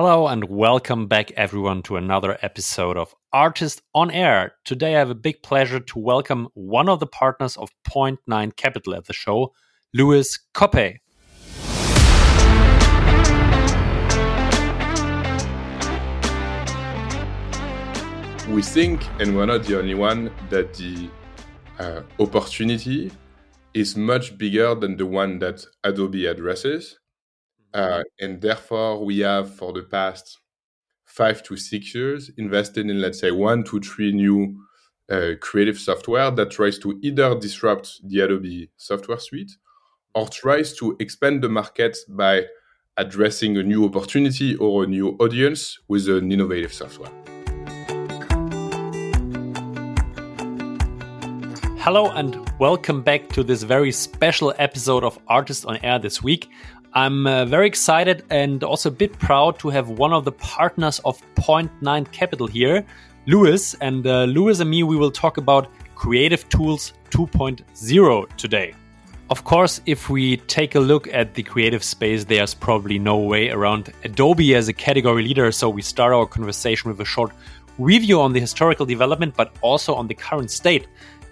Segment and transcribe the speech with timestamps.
[0.00, 4.52] Hello and welcome back, everyone, to another episode of Artist on Air.
[4.64, 8.52] Today, I have a big pleasure to welcome one of the partners of Point Nine
[8.52, 9.52] Capital at the show,
[9.92, 11.00] Louis Coppey.
[18.54, 21.10] We think, and we're not the only one, that the
[21.80, 23.10] uh, opportunity
[23.74, 27.00] is much bigger than the one that Adobe addresses.
[27.74, 30.38] Uh, and therefore, we have for the past
[31.04, 34.56] five to six years invested in, let's say, one to three new
[35.10, 39.52] uh, creative software that tries to either disrupt the Adobe software suite
[40.14, 42.44] or tries to expand the market by
[42.96, 47.10] addressing a new opportunity or a new audience with an innovative software.
[51.78, 56.50] Hello and welcome back to this very special episode of Artist on Air this week.
[56.94, 61.00] I'm uh, very excited and also a bit proud to have one of the partners
[61.04, 62.84] of Point Nine Capital here,
[63.26, 63.74] Louis.
[63.80, 68.74] And uh, Louis and me, we will talk about Creative Tools 2.0 today.
[69.30, 73.50] Of course, if we take a look at the creative space, there's probably no way
[73.50, 75.52] around Adobe as a category leader.
[75.52, 77.32] So we start our conversation with a short
[77.78, 80.86] review on the historical development, but also on the current state.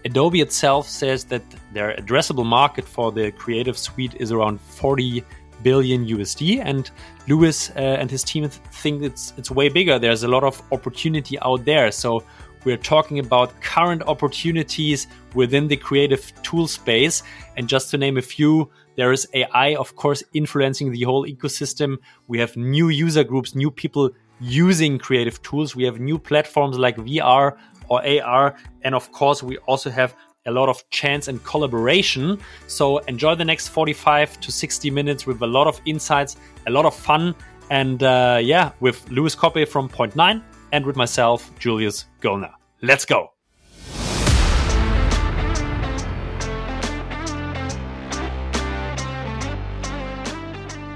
[0.05, 5.25] Adobe itself says that their addressable market for the creative suite is around 40
[5.63, 6.61] billion USD.
[6.65, 6.91] And
[7.29, 9.99] Louis uh, and his team think it's it's way bigger.
[9.99, 11.91] There's a lot of opportunity out there.
[11.93, 12.23] So
[12.67, 17.23] we're talking about current opportunities within the creative tool space.
[17.57, 21.99] And just to name a few, there is AI, of course, influencing the whole ecosystem.
[22.27, 25.77] We have new user groups, new people using creative tools.
[25.77, 27.57] We have new platforms like VR
[27.89, 28.57] or AR.
[28.83, 32.39] And of course, we also have a lot of chance and collaboration.
[32.67, 36.85] So enjoy the next 45 to 60 minutes with a lot of insights, a lot
[36.87, 37.35] of fun,
[37.71, 42.53] and uh, yeah, with Louis Coppey from Point Nine and with myself, Julius Göllner.
[42.83, 43.33] Let's go.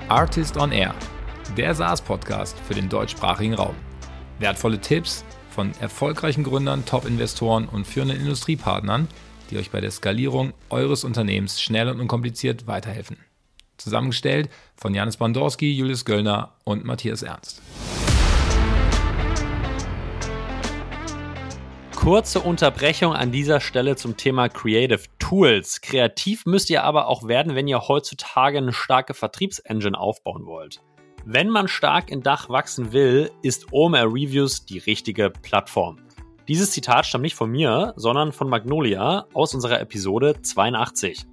[0.08, 0.92] Artist on Air,
[1.56, 3.76] der SaaS-Podcast für den deutschsprachigen Raum.
[4.41, 9.08] Wertvolle Tipps von erfolgreichen Gründern, Top-Investoren und führenden Industriepartnern–
[9.50, 13.19] die euch bei der Skalierung eures Unternehmens schnell und unkompliziert weiterhelfen.
[13.77, 17.62] Zusammengestellt von Janis Bandorski, Julius Göllner und Matthias Ernst.
[21.97, 25.82] Kurze Unterbrechung an dieser Stelle zum Thema Creative Tools.
[25.82, 30.81] Kreativ müsst ihr aber auch werden, wenn ihr heutzutage eine starke Vertriebsengine aufbauen wollt.
[31.27, 35.99] Wenn man stark in Dach wachsen will, ist OMR Reviews die richtige Plattform.
[36.48, 41.26] Dieses Zitat stammt nicht von mir, sondern von Magnolia aus unserer Episode 82.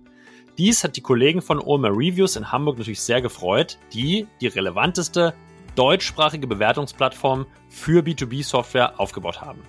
[0.58, 5.34] Dies hat die Kollegen von OMR Reviews in Hamburg natürlich sehr gefreut, die die relevanteste
[5.76, 9.62] deutschsprachige Bewertungsplattform für B2B-Software aufgebaut haben.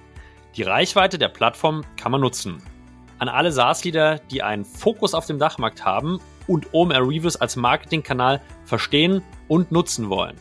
[0.56, 2.62] Die Reichweite der Plattform kann man nutzen.
[3.18, 8.40] An alle SaaS-Leader, die einen Fokus auf dem Dachmarkt haben und OMR Reviews als Marketingkanal
[8.64, 10.36] verstehen und nutzen wollen.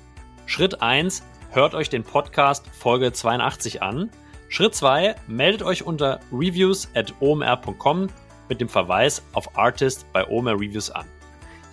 [0.46, 4.10] Schritt 1, hört euch den Podcast Folge 82 an.
[4.50, 8.08] Schritt 2, meldet euch unter reviews at omr.com
[8.50, 11.06] mit dem Verweis auf Artist bei OMR Reviews an.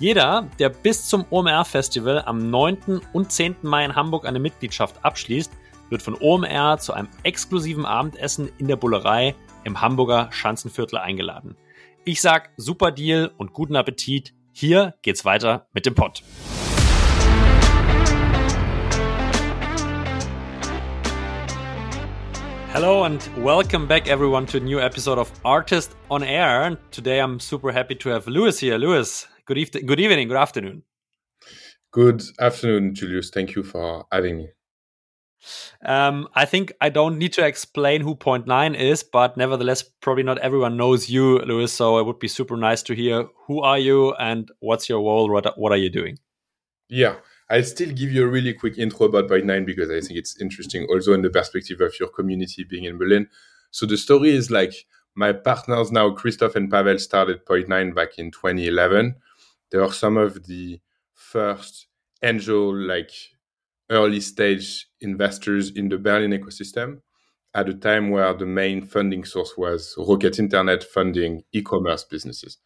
[0.00, 3.00] Jeder, der bis zum OMR Festival am 9.
[3.12, 3.56] und 10.
[3.62, 5.52] Mai in Hamburg eine Mitgliedschaft abschließt,
[5.88, 11.56] wird von OMR zu einem exklusiven Abendessen in der Bullerei im Hamburger Schanzenviertel eingeladen.
[12.04, 14.34] Ich sag super Deal und guten Appetit.
[14.52, 16.22] Hier geht's weiter mit dem Pott.
[22.74, 26.64] Hello and welcome back, everyone, to a new episode of Artist on Air.
[26.64, 28.78] And today I'm super happy to have Louis here.
[28.78, 30.82] Louis, good, evening, good evening, good afternoon.
[31.92, 33.30] Good afternoon, Julius.
[33.30, 34.48] Thank you for having me.
[35.84, 40.24] Um, I think I don't need to explain who Point Nine is, but nevertheless, probably
[40.24, 41.72] not everyone knows you, Louis.
[41.72, 45.30] So it would be super nice to hear who are you and what's your role.
[45.30, 46.18] What, what are you doing?
[46.88, 47.18] Yeah.
[47.50, 50.40] I'll still give you a really quick intro about Point Nine because I think it's
[50.40, 53.28] interesting, also in the perspective of your community being in Berlin.
[53.70, 54.72] So the story is like
[55.14, 59.16] my partners now, Christoph and Pawel, started Point Nine back in 2011.
[59.70, 60.80] They are some of the
[61.12, 61.86] first
[62.22, 63.10] angel, like
[63.90, 67.00] early stage investors in the Berlin ecosystem
[67.54, 72.58] at a time where the main funding source was Rocket Internet funding e-commerce businesses.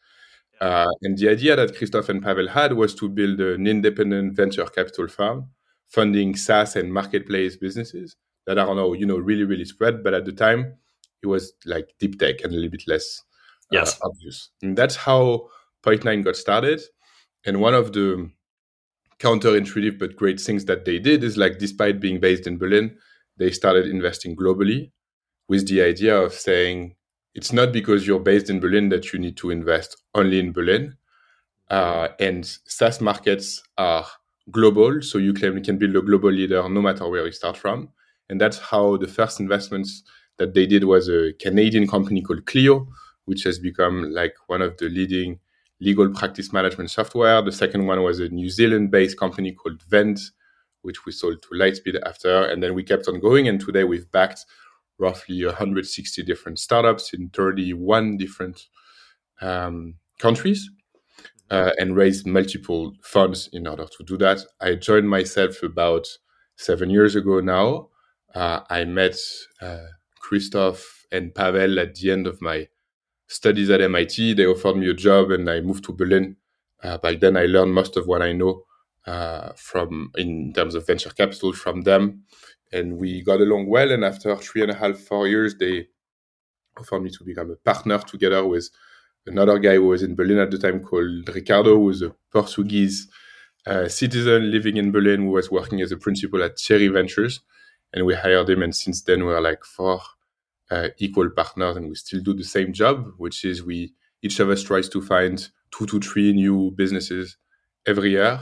[0.60, 4.64] Uh, and the idea that Christoph and Pawel had was to build an independent venture
[4.64, 5.48] capital firm
[5.86, 8.16] funding SaaS and marketplace businesses
[8.46, 10.02] that are now, you know, really, really spread.
[10.04, 10.74] But at the time,
[11.22, 13.22] it was like deep tech and a little bit less
[13.72, 13.98] uh, yes.
[14.02, 14.50] obvious.
[14.62, 15.48] And that's how
[15.82, 16.80] Point Nine got started.
[17.44, 18.30] And one of the
[19.18, 22.96] counterintuitive but great things that they did is like despite being based in Berlin,
[23.36, 24.90] they started investing globally
[25.48, 26.94] with the idea of saying
[27.38, 30.96] it's not because you're based in Berlin that you need to invest only in Berlin.
[31.70, 34.04] Uh, and SaaS markets are
[34.50, 37.90] global, so you can, can build a global leader no matter where you start from.
[38.28, 40.02] And that's how the first investments
[40.38, 42.88] that they did was a Canadian company called Clio,
[43.26, 45.38] which has become like one of the leading
[45.78, 47.40] legal practice management software.
[47.40, 50.18] The second one was a New Zealand based company called Vend,
[50.82, 52.46] which we sold to Lightspeed after.
[52.46, 53.46] And then we kept on going.
[53.46, 54.44] And today we've backed
[54.98, 58.66] roughly 160 different startups in 31 different
[59.40, 60.70] um, countries
[61.50, 64.40] uh, and raised multiple funds in order to do that.
[64.60, 66.06] I joined myself about
[66.56, 67.88] seven years ago now.
[68.34, 69.16] Uh, I met
[69.62, 69.86] uh,
[70.20, 72.68] Christoph and Pawel at the end of my
[73.28, 74.34] studies at MIT.
[74.34, 76.36] They offered me a job and I moved to Berlin.
[76.82, 78.64] Uh, back then, I learned most of what I know
[79.06, 82.24] uh, from in terms of venture capital from them.
[82.72, 83.90] And we got along well.
[83.90, 85.88] And after three and a half, four years, they
[86.78, 88.68] offered me to become a partner together with
[89.26, 93.08] another guy who was in Berlin at the time called Ricardo, who was a Portuguese
[93.66, 97.40] uh, citizen living in Berlin who was working as a principal at Cherry Ventures.
[97.92, 98.62] And we hired him.
[98.62, 100.00] And since then, we're like four
[100.70, 104.50] uh, equal partners and we still do the same job, which is we each of
[104.50, 107.36] us tries to find two to three new businesses
[107.86, 108.40] every year.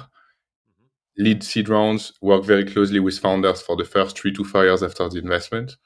[1.19, 4.83] Lead seed rounds, work very closely with founders for the first three to five years
[4.83, 5.77] after the investment,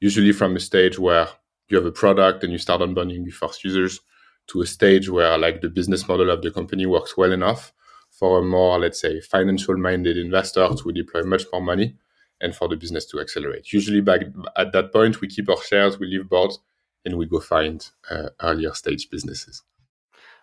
[0.00, 1.28] usually from a stage where
[1.68, 4.00] you have a product and you start onboarding your first users
[4.48, 7.72] to a stage where like the business model of the company works well enough
[8.10, 11.96] for a more, let's say, financial minded investor to deploy much more money
[12.40, 13.72] and for the business to accelerate.
[13.72, 14.22] Usually, back
[14.56, 16.58] at that point, we keep our shares, we leave boards,
[17.04, 19.62] and we go find uh, earlier stage businesses.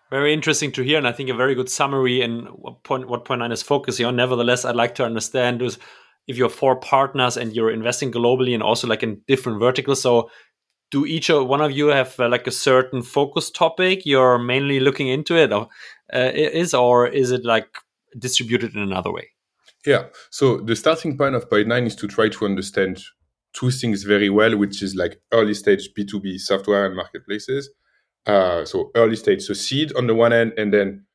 [0.09, 3.25] Very interesting to hear, and I think a very good summary and what point what
[3.25, 4.15] point nine is focusing on.
[4.15, 5.77] Nevertheless, I'd like to understand is
[6.27, 10.01] if you're four partners and you're investing globally and also like in different verticals.
[10.01, 10.31] So,
[10.89, 15.07] do each one of you have uh, like a certain focus topic you're mainly looking
[15.07, 15.67] into it, or
[16.13, 17.67] uh, is or is it like
[18.17, 19.29] distributed in another way?
[19.85, 20.05] Yeah.
[20.29, 23.01] So the starting point of Point Nine is to try to understand
[23.53, 27.69] two things very well, which is like early stage B2B software and marketplaces.
[28.29, 31.05] Uh, so early stage, so seed on the one end, and then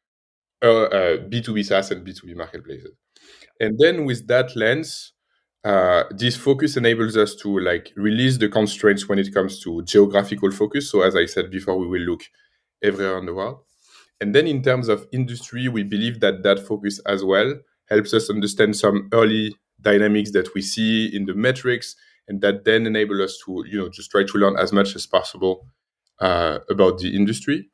[0.63, 2.93] uh, uh, B2B SaaS and B2B marketplaces.
[3.61, 5.13] And then with that lens,
[5.65, 10.51] uh, this focus enables us to like release the constraints when it comes to geographical
[10.51, 10.91] focus.
[10.91, 12.23] So as I said before, we will look
[12.83, 13.59] everywhere in the world.
[14.21, 17.55] And then in terms of industry, we believe that that focus as well
[17.89, 21.95] helps us understand some early dynamics that we see in the metrics
[22.29, 25.07] and that then enable us to you know just try to learn as much as
[25.07, 25.67] possible
[26.21, 27.71] uh, about the industry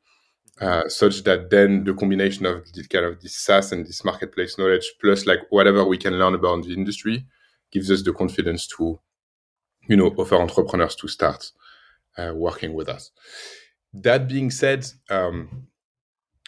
[0.61, 4.57] uh, such that then the combination of this kind of this SaaS and this marketplace
[4.57, 7.25] knowledge plus like whatever we can learn about the industry
[7.71, 8.99] gives us the confidence to
[9.87, 11.51] you know offer entrepreneurs to start
[12.17, 13.11] uh, working with us.
[13.93, 15.67] That being said um,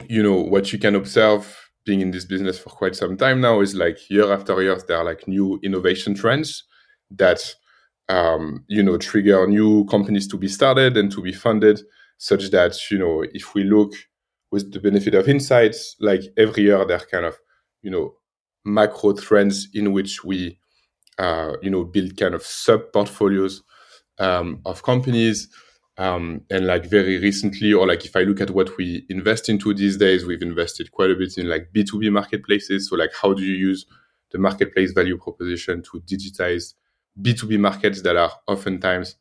[0.07, 3.61] you know what you can observe being in this business for quite some time now
[3.61, 6.63] is like year after year there are like new innovation trends
[7.11, 7.55] that
[8.09, 11.81] um, you know trigger new companies to be started and to be funded
[12.17, 13.93] such that you know if we look
[14.51, 17.37] with the benefit of insights like every year there are kind of
[17.81, 18.13] you know
[18.65, 20.59] macro trends in which we
[21.19, 23.63] uh, you know build kind of sub portfolios
[24.19, 25.49] um, of companies
[25.97, 29.73] um, and like very recently, or like if I look at what we invest into
[29.73, 32.89] these days, we've invested quite a bit in like B2B marketplaces.
[32.89, 33.85] So like how do you use
[34.31, 36.73] the marketplace value proposition to digitize
[37.21, 39.15] B2B markets that are oftentimes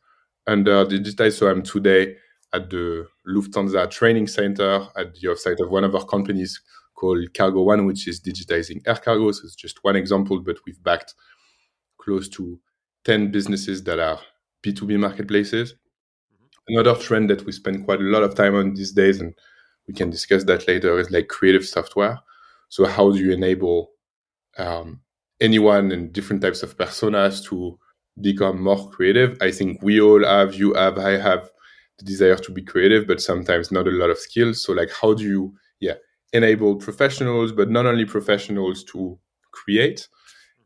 [0.47, 1.37] under digitized.
[1.37, 2.15] So I'm today
[2.53, 6.61] at the Lufthansa training center at the offsite of one of our companies
[6.95, 9.31] called Cargo One, which is digitizing air cargo.
[9.31, 11.15] So it's just one example, but we've backed
[11.97, 12.59] close to
[13.05, 14.19] 10 businesses that are
[14.63, 15.75] B2B marketplaces.
[16.67, 19.33] Another trend that we spend quite a lot of time on these days, and
[19.87, 22.19] we can discuss that later, is like creative software.
[22.69, 23.91] So how do you enable
[24.57, 25.01] um,
[25.41, 27.77] anyone and different types of personas to
[28.21, 29.37] become more creative?
[29.41, 31.49] I think we all have, you have, I have
[31.99, 34.63] the desire to be creative, but sometimes not a lot of skills.
[34.63, 35.95] So like, how do you, yeah,
[36.31, 39.19] enable professionals, but not only professionals to
[39.51, 40.07] create?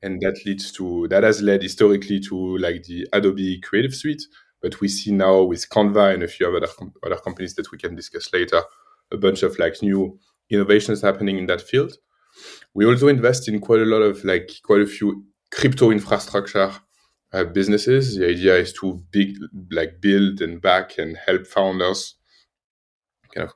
[0.03, 4.21] And that leads to, that has led historically to like the Adobe Creative Suite,
[4.61, 6.67] but we see now with Canva and a few other
[7.03, 8.61] other companies that we can discuss later,
[9.11, 11.93] a bunch of like new innovations happening in that field.
[12.73, 16.71] We also invest in quite a lot of like quite a few crypto infrastructure
[17.33, 18.15] uh, businesses.
[18.15, 19.37] The idea is to big
[19.71, 22.15] like build and back and help founders
[23.33, 23.53] kind of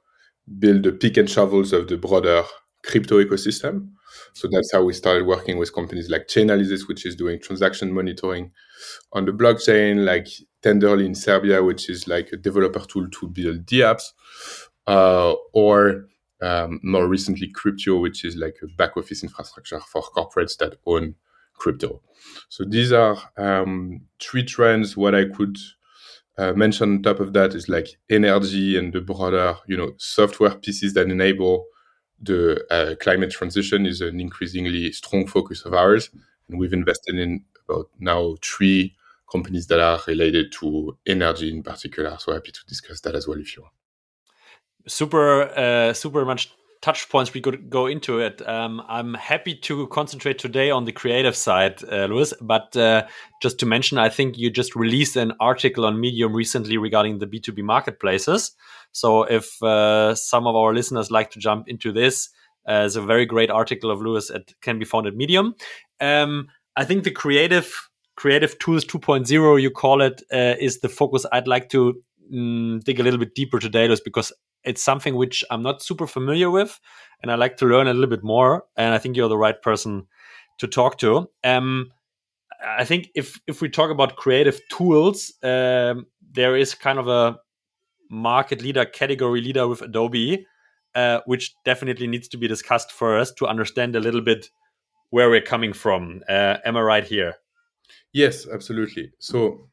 [0.60, 2.44] build the pick and shovels of the broader
[2.84, 3.90] crypto ecosystem.
[4.34, 8.52] So that's how we started working with companies like Chainalysis, which is doing transaction monitoring
[9.14, 10.28] on the blockchain, like
[10.62, 14.04] Tenderly in Serbia, which is like a developer tool to build DApps,
[14.88, 16.06] uh, or
[16.42, 21.16] um, more recently Cryptio, which is like a back office infrastructure for corporates that own
[21.54, 22.02] crypto.
[22.50, 24.98] So these are um, three trends.
[24.98, 25.58] What I could
[26.38, 30.56] uh, mention on top of that is like energy and the broader, you know, software
[30.56, 31.66] pieces that enable
[32.22, 36.10] the uh, climate transition is an increasingly strong focus of ours,
[36.48, 38.96] and we've invested in about now three
[39.32, 42.18] companies that are related to energy in particular.
[42.20, 43.74] So happy to discuss that as well if you want.
[44.88, 48.48] Super, uh, super much touch points we could go into it.
[48.48, 52.34] Um, I'm happy to concentrate today on the creative side, uh, Louis.
[52.42, 53.08] But uh,
[53.42, 57.28] just to mention, I think you just released an article on Medium recently regarding the
[57.28, 58.52] B2B marketplaces.
[58.92, 62.30] So if uh, some of our listeners like to jump into this,
[62.68, 64.30] uh, it's a very great article of Louis.
[64.30, 65.56] It can be found at Medium.
[66.00, 71.26] Um, I think the creative creative tools 2.0 you call it uh, is the focus
[71.32, 72.00] I'd like to
[72.32, 74.32] mm, dig a little bit deeper today, Louis, because
[74.64, 76.80] it's something which I'm not super familiar with,
[77.22, 78.66] and I like to learn a little bit more.
[78.78, 80.08] And I think you're the right person
[80.60, 81.30] to talk to.
[81.44, 81.92] Um,
[82.66, 87.40] I think if if we talk about creative tools, um, there is kind of a
[88.10, 90.46] market leader, category leader with Adobe,
[90.96, 94.50] uh, which definitely needs to be discussed first to understand a little bit
[95.10, 96.22] where we're coming from.
[96.30, 97.36] Uh, am I right here?
[98.14, 99.12] Yes, absolutely.
[99.20, 99.70] So,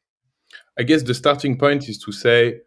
[0.78, 2.61] I guess the starting point is to say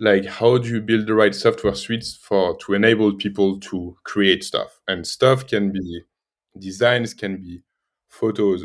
[0.00, 4.42] like how do you build the right software suites for to enable people to create
[4.42, 4.80] stuff?
[4.88, 6.02] And stuff can be
[6.58, 7.62] designs can be
[8.08, 8.64] photos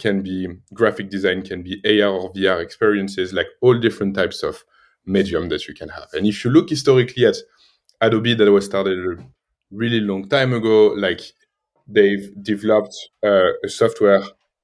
[0.00, 4.64] can be graphic design can be ar or vr experiences like all different types of
[5.06, 6.08] medium that you can have.
[6.12, 7.36] And if you look historically at
[8.00, 9.24] adobe that was started a
[9.70, 11.20] really long time ago like
[11.86, 14.22] they've developed uh, a software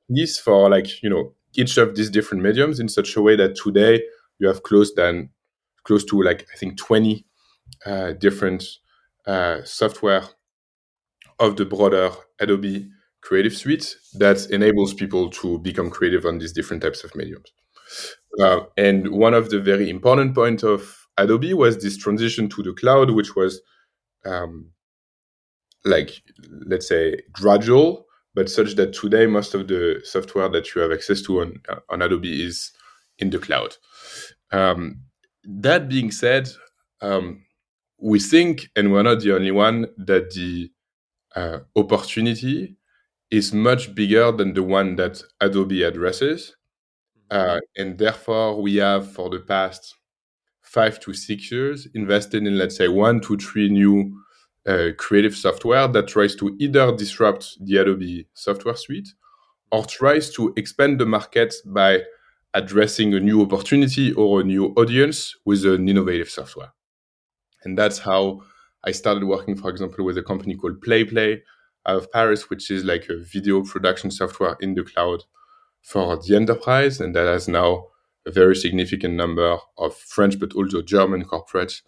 [0.08, 3.54] piece for like you know each of these different mediums in such a way that
[3.54, 4.02] today
[4.38, 5.30] you have close than
[5.84, 7.24] close to like I think 20
[7.86, 8.64] uh, different
[9.26, 10.22] uh, software
[11.38, 12.88] of the broader Adobe
[13.22, 17.52] Creative Suite that enables people to become creative on these different types of mediums.
[18.40, 22.72] Uh, and one of the very important points of Adobe was this transition to the
[22.72, 23.60] cloud, which was
[24.24, 24.70] um,
[25.84, 26.22] like
[26.66, 31.22] let's say gradual, but such that today most of the software that you have access
[31.22, 32.72] to on on Adobe is
[33.18, 33.76] in the cloud.
[34.52, 35.02] Um,
[35.58, 36.48] that being said,
[37.00, 37.44] um,
[37.98, 40.70] we think, and we're not the only one, that the
[41.36, 42.76] uh, opportunity
[43.30, 46.56] is much bigger than the one that Adobe addresses.
[47.30, 47.56] Mm-hmm.
[47.56, 49.94] Uh, and therefore, we have for the past
[50.62, 54.16] five to six years invested in, let's say, one to three new
[54.66, 59.08] uh, creative software that tries to either disrupt the Adobe software suite
[59.72, 62.02] or tries to expand the market by
[62.54, 66.72] addressing a new opportunity or a new audience with an innovative software.
[67.64, 68.42] And that's how
[68.84, 71.40] I started working, for example, with a company called PlayPlay
[71.86, 75.24] out of Paris, which is like a video production software in the cloud
[75.82, 77.00] for the enterprise.
[77.00, 77.86] And that has now
[78.26, 81.82] a very significant number of French, but also German corporates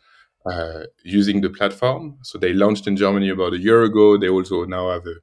[0.47, 2.19] uh, using the platform.
[2.23, 4.17] So they launched in Germany about a year ago.
[4.17, 5.17] They also now have a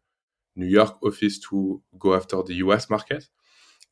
[0.56, 3.28] New York office to go after the US market.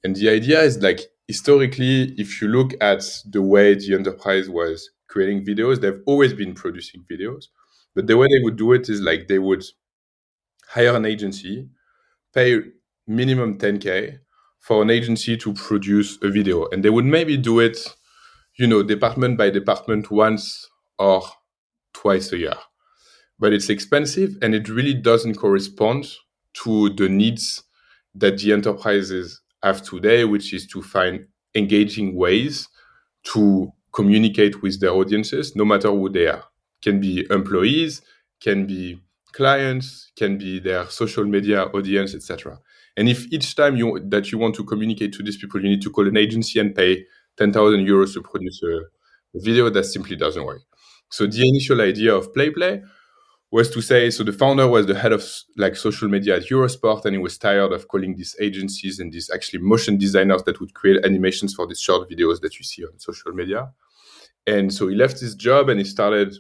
[0.04, 4.90] And the idea is like historically, if you look at the way the enterprise was
[5.08, 7.46] creating videos, they've always been producing videos.
[7.96, 9.64] But the way they would do it is like they would
[10.70, 11.70] hire an agency,
[12.34, 12.62] pay
[13.08, 14.20] minimum 10K
[14.60, 16.68] for an agency to produce a video.
[16.70, 17.78] And they would maybe do it,
[18.58, 20.68] you know, department by department once
[21.00, 21.24] or
[21.94, 22.56] twice a year.
[23.40, 26.12] But it's expensive and it really doesn't correspond
[26.64, 27.64] to the needs
[28.16, 32.68] that the enterprises have today, which is to find engaging ways
[33.24, 36.44] to communicate with their audiences, no matter who they are.
[36.82, 38.02] Can be employees,
[38.40, 39.02] can be
[39.34, 42.60] clients, can be their social media audience, etc.
[42.96, 45.82] And if each time you that you want to communicate to these people, you need
[45.82, 47.06] to call an agency and pay
[47.38, 48.78] ten thousand euros to produce a,
[49.38, 50.62] a video, that simply doesn't work.
[51.10, 52.84] So the initial idea of PlayPlay
[53.52, 55.24] was to say so the founder was the head of
[55.56, 59.30] like social media at Eurosport and he was tired of calling these agencies and these
[59.34, 63.00] actually motion designers that would create animations for these short videos that you see on
[63.00, 63.72] social media.
[64.46, 66.36] And so he left his job and he started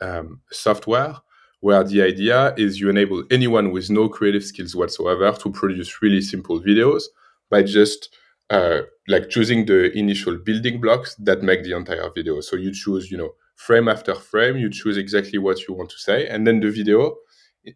[0.00, 1.16] um, software
[1.60, 6.22] where the idea is you enable anyone with no creative skills whatsoever to produce really
[6.22, 7.02] simple videos
[7.50, 8.16] by just
[8.48, 12.40] uh, like choosing the initial building blocks that make the entire video.
[12.40, 13.34] So you choose, you know,
[13.66, 17.16] frame after frame, you choose exactly what you want to say, and then the video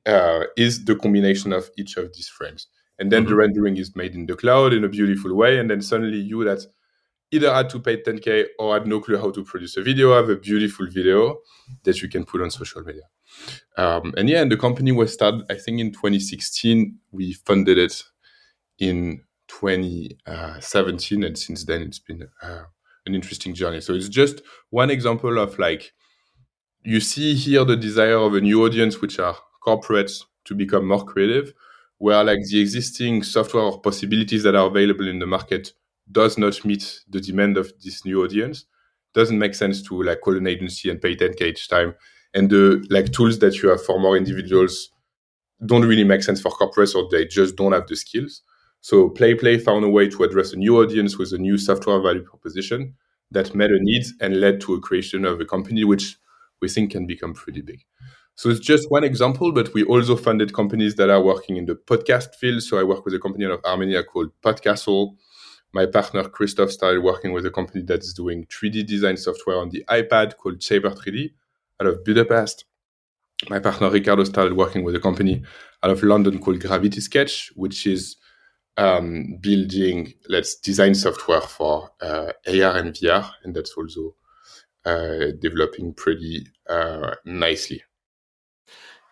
[0.06, 2.68] uh, is the combination of each of these frames.
[2.98, 3.30] And then mm-hmm.
[3.30, 5.58] the rendering is made in the cloud in a beautiful way.
[5.58, 6.64] And then suddenly you that
[7.32, 10.30] either had to pay 10K or had no clue how to produce a video have
[10.30, 11.38] a beautiful video
[11.82, 13.02] that you can put on social media.
[13.76, 16.96] Um, and yeah, and the company was started, I think, in 2016.
[17.10, 18.04] We funded it
[18.78, 21.24] in 2017.
[21.24, 22.64] And since then, it's been uh,
[23.06, 23.80] an interesting journey.
[23.80, 25.92] So it's just one example of like,
[26.82, 31.04] you see here the desire of a new audience, which are corporates to become more
[31.04, 31.54] creative,
[31.98, 35.72] where like the existing software or possibilities that are available in the market
[36.10, 38.66] does not meet the demand of this new audience.
[39.14, 41.94] Doesn't make sense to like call an agency and pay 10k each time.
[42.34, 44.90] And the like tools that you have for more individuals
[45.64, 48.42] don't really make sense for corporates or they just don't have the skills.
[48.84, 52.22] So PlayPlay found a way to address a new audience with a new software value
[52.22, 52.94] proposition
[53.30, 56.18] that met a need and led to a creation of a company which
[56.60, 57.82] we think can become pretty big.
[58.34, 61.76] So it's just one example, but we also funded companies that are working in the
[61.76, 62.62] podcast field.
[62.62, 65.16] So I work with a company out of Armenia called Podcastle.
[65.72, 69.70] My partner Christoph started working with a company that is doing 3D design software on
[69.70, 71.32] the iPad called Shapr3D
[71.80, 72.66] out of Budapest.
[73.48, 75.42] My partner Ricardo started working with a company
[75.82, 78.16] out of London called Gravity Sketch, which is
[78.76, 84.14] um, building let's design software for uh, AR and VR, and that's also
[84.84, 87.82] uh, developing pretty uh, nicely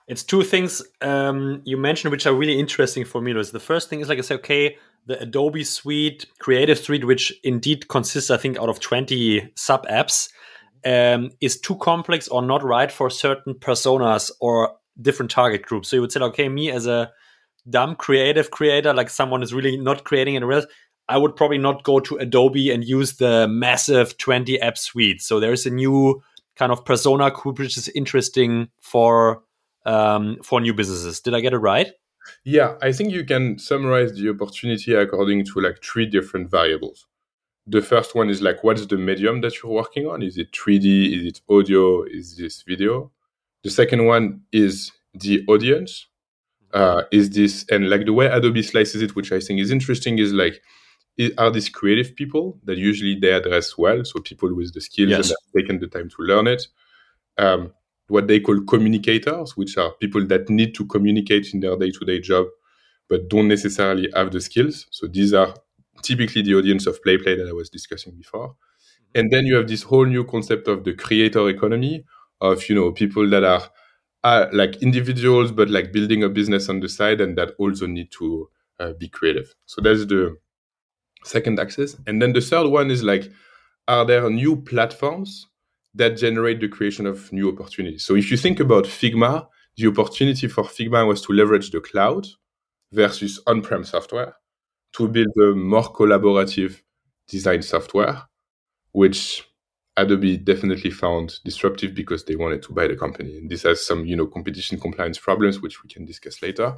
[0.08, 3.32] it's two things um, you mentioned which are really interesting for me.
[3.32, 4.76] The first thing is like I say, okay,
[5.06, 10.28] the Adobe Suite, Creative Suite, which indeed consists, I think, out of twenty sub apps,
[10.84, 15.88] um, is too complex or not right for certain personas or different target groups.
[15.88, 17.10] So you would say, okay, me as a
[17.68, 20.64] dumb creative creator, like someone is really not creating in real,
[21.08, 25.20] I would probably not go to Adobe and use the massive 20 app suite.
[25.20, 26.22] So there is a new
[26.56, 29.42] kind of persona which is interesting for
[29.84, 31.20] um, for new businesses.
[31.20, 31.88] Did I get it right?
[32.44, 37.06] Yeah, I think you can summarize the opportunity according to like three different variables.
[37.66, 40.22] The first one is like, what's the medium that you're working on?
[40.22, 41.16] Is it 3D?
[41.18, 42.02] Is it audio?
[42.04, 43.10] Is this video?
[43.62, 46.06] The second one is the audience.
[46.72, 50.18] Uh, is this, and like the way Adobe slices it, which I think is interesting,
[50.18, 50.62] is like,
[51.36, 54.04] are these creative people that usually they address well?
[54.04, 55.30] So people with the skills yes.
[55.30, 56.66] and have taken the time to learn it.
[57.36, 57.72] Um,
[58.08, 62.04] what they call communicators, which are people that need to communicate in their day to
[62.04, 62.46] day job,
[63.08, 64.86] but don't necessarily have the skills.
[64.90, 65.54] So these are
[66.02, 68.48] typically the audience of PlayPlay that I was discussing before.
[68.48, 69.18] Mm-hmm.
[69.18, 72.04] And then you have this whole new concept of the creator economy
[72.40, 73.62] of, you know, people that are
[74.24, 78.10] uh, like individuals, but like building a business on the side and that also need
[78.12, 78.48] to
[78.80, 79.54] uh, be creative.
[79.66, 80.36] So that's the
[81.24, 81.96] second axis.
[82.06, 83.30] And then the third one is like,
[83.88, 85.48] are there new platforms
[85.94, 88.04] that generate the creation of new opportunities.
[88.04, 92.26] So if you think about Figma, the opportunity for Figma was to leverage the cloud
[92.92, 94.34] versus on-prem software
[94.92, 96.80] to build a more collaborative
[97.28, 98.22] design software,
[98.92, 99.44] which
[99.96, 103.36] Adobe definitely found disruptive because they wanted to buy the company.
[103.36, 106.76] And this has some, you know, competition compliance problems, which we can discuss later.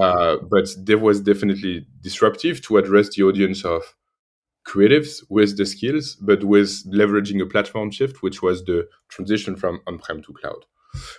[0.00, 3.94] Uh, but there was definitely disruptive to address the audience of
[4.66, 9.80] creatives with the skills, but with leveraging a platform shift, which was the transition from
[9.86, 10.64] on-prem to cloud.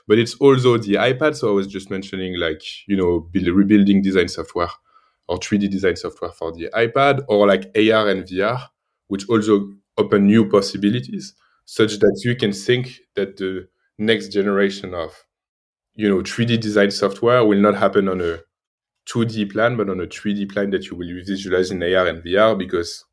[0.08, 1.36] But it's also the iPad.
[1.36, 4.69] So I was just mentioning, like you know, build, rebuilding design software
[5.28, 8.60] or 3D design software for the iPad, or like AR and VR,
[9.08, 11.34] which also open new possibilities,
[11.66, 15.24] such that you can think that the next generation of
[15.96, 18.40] you know 3D design software will not happen on a
[19.08, 22.58] 2D plan, but on a 3D plan that you will visualize in AR and VR
[22.58, 23.06] because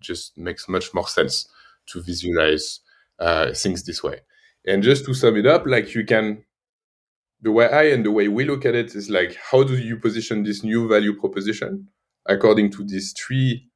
[0.00, 1.48] just makes much more sense
[1.86, 2.80] to visualize
[3.18, 4.20] uh, things this way.
[4.66, 6.44] And just to sum it up, like you can,
[7.40, 9.96] the way I and the way we look at it is like, how do you
[9.96, 11.88] position this new value proposition
[12.26, 13.68] according to these three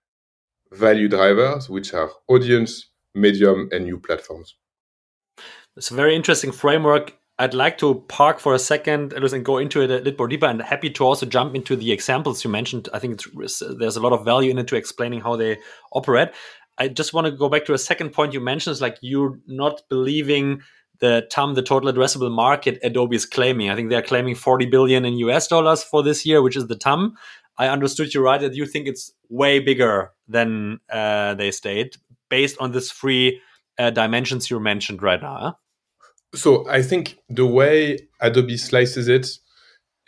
[0.72, 4.56] value drivers, which are audience, medium, and new platforms?
[5.76, 7.14] It's a very interesting framework.
[7.38, 10.46] I'd like to park for a second and go into it a little more deeper
[10.46, 12.88] and happy to also jump into the examples you mentioned.
[12.94, 15.58] I think there's a lot of value in it to explaining how they
[15.92, 16.30] operate.
[16.78, 19.38] I just want to go back to a second point you mentioned is like you're
[19.46, 20.62] not believing
[21.00, 23.68] the TAM, the total addressable market Adobe is claiming.
[23.68, 26.76] I think they're claiming 40 billion in US dollars for this year, which is the
[26.76, 27.16] TAM.
[27.58, 31.96] I understood you right that you think it's way bigger than uh, they state
[32.28, 33.40] based on this three
[33.78, 35.38] uh, dimensions you mentioned right now.
[35.38, 35.52] Huh?
[36.34, 39.28] So I think the way Adobe slices it,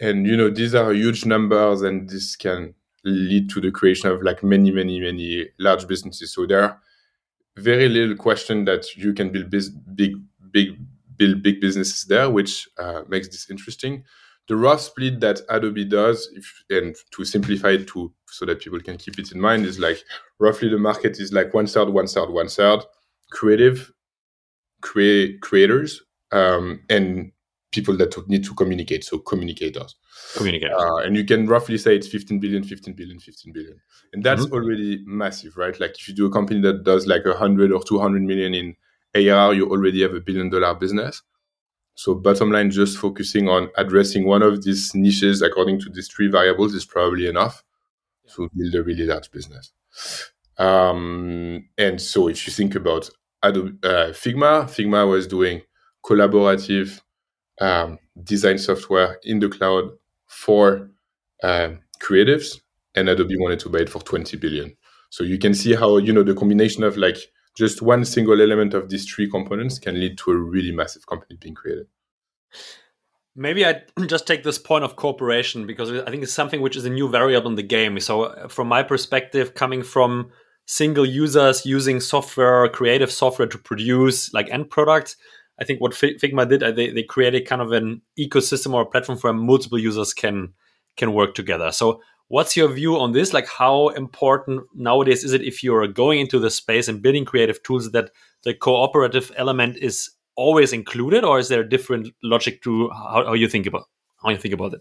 [0.00, 4.22] and you know, these are huge numbers, and this can lead to the creation of
[4.22, 6.32] like many, many, many large businesses.
[6.32, 6.80] So there are
[7.56, 10.14] very little question that you can build big,
[10.52, 10.76] big,
[11.16, 14.04] build big businesses there, which uh, makes this interesting.
[14.48, 18.80] The rough split that Adobe does, if, and to simplify it to so that people
[18.80, 20.02] can keep it in mind, is like
[20.38, 22.80] roughly the market is like one third, one third, one third,
[23.30, 23.92] creative,
[24.80, 27.30] create creators, um, and
[27.72, 29.96] people that need to communicate, so communicators.
[30.36, 30.76] Communicators.
[30.80, 33.78] Uh, and you can roughly say it's 15 billion, 15 billion, 15 billion.
[34.14, 34.54] And that's mm-hmm.
[34.54, 35.78] already massive, right?
[35.78, 38.74] Like if you do a company that does like 100 or 200 million in
[39.14, 41.22] ARR, you already have a billion dollar business.
[41.98, 46.28] So bottom line, just focusing on addressing one of these niches according to these three
[46.28, 47.64] variables is probably enough
[48.24, 48.34] yeah.
[48.36, 49.72] to build a really large business.
[50.58, 53.10] Um, and so if you think about
[53.42, 55.62] Adobe, uh, Figma, Figma was doing
[56.06, 57.00] collaborative
[57.60, 59.90] um, design software in the cloud
[60.28, 60.88] for
[61.42, 62.60] uh, creatives,
[62.94, 64.72] and Adobe wanted to buy it for 20 billion.
[65.10, 67.18] So you can see how you know the combination of like
[67.58, 71.36] just one single element of these three components can lead to a really massive company
[71.40, 71.86] being created.
[73.34, 76.84] Maybe I just take this point of cooperation because I think it's something which is
[76.84, 77.98] a new variable in the game.
[77.98, 80.30] So, uh, from my perspective, coming from
[80.66, 85.16] single users using software, creative software to produce like end products,
[85.60, 88.86] I think what Figma did, uh, they, they created kind of an ecosystem or a
[88.86, 90.54] platform where multiple users can
[90.96, 91.72] can work together.
[91.72, 93.32] So What's your view on this?
[93.32, 97.62] Like, how important nowadays is it if you're going into the space and building creative
[97.62, 98.10] tools that
[98.44, 103.32] the cooperative element is always included, or is there a different logic to how, how
[103.32, 103.84] you think about
[104.22, 104.80] how you think about it?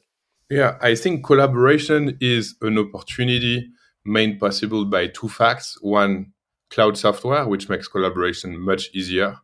[0.49, 3.69] Yeah, I think collaboration is an opportunity
[4.05, 5.77] made possible by two facts.
[5.81, 6.33] One,
[6.69, 9.37] cloud software, which makes collaboration much easier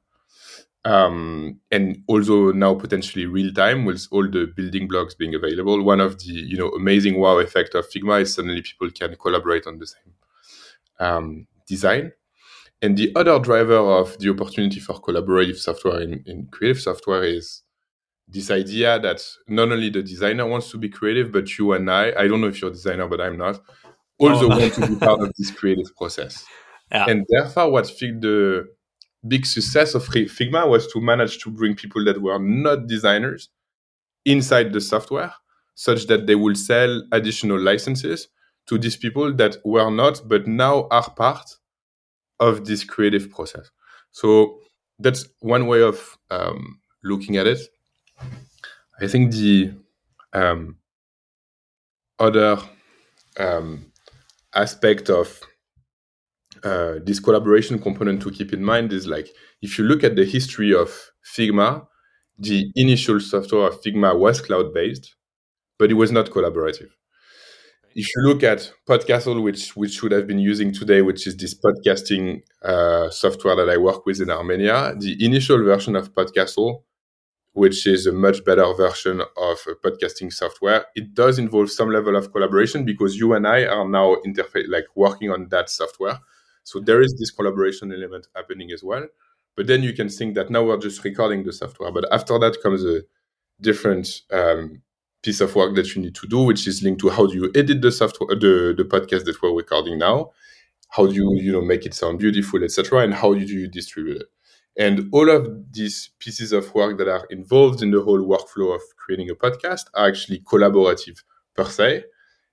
[0.86, 5.82] um, and also now potentially real time with all the building blocks being available.
[5.82, 9.68] One of the you know amazing wow effect of Figma is suddenly people can collaborate
[9.68, 10.14] on the same
[11.00, 12.12] um, design.
[12.82, 17.62] And the other driver of the opportunity for collaborative software in, in creative software is
[18.28, 22.12] this idea that not only the designer wants to be creative, but you and I,
[22.18, 23.62] I don't know if you're a designer, but I'm not,
[24.18, 24.60] also oh.
[24.60, 26.46] want to be part of this creative process.
[26.92, 27.06] Yeah.
[27.10, 28.68] And therefore, what the
[29.28, 33.50] big success of Figma was to manage to bring people that were not designers
[34.26, 35.34] inside the software
[35.76, 38.28] such that they will sell additional licenses
[38.68, 41.58] to these people that were not but now are part
[42.40, 43.70] of this creative process.
[44.12, 44.60] So
[45.00, 47.60] that's one way of um, looking at it.
[49.00, 49.74] I think the
[50.34, 50.78] um,
[52.20, 52.58] other
[53.38, 53.92] um,
[54.54, 55.40] aspect of
[56.64, 59.30] uh, this collaboration component to keep in mind is like
[59.62, 60.90] if you look at the history of
[61.36, 61.86] Figma,
[62.38, 65.16] the initial software of Figma was cloud based,
[65.78, 66.90] but it was not collaborative.
[67.96, 71.54] If you look at Podcastle, which which should have been using today, which is this
[71.54, 76.82] podcasting uh, software that I work with in Armenia, the initial version of Podcastle,
[77.52, 82.32] which is a much better version of podcasting software, it does involve some level of
[82.32, 86.20] collaboration because you and I are now interface like working on that software
[86.64, 89.06] so there is this collaboration element happening as well.
[89.56, 91.92] But then you can think that now we're just recording the software.
[91.92, 93.02] But after that comes a
[93.62, 94.82] different um,
[95.22, 97.52] piece of work that you need to do, which is linked to how do you
[97.56, 100.32] edit the software, the, the podcast that we're recording now,
[100.90, 104.22] how do you you know make it sound beautiful, etc., and how do you distribute
[104.22, 104.28] it.
[104.78, 108.82] And all of these pieces of work that are involved in the whole workflow of
[108.98, 111.24] creating a podcast are actually collaborative
[111.56, 112.04] per se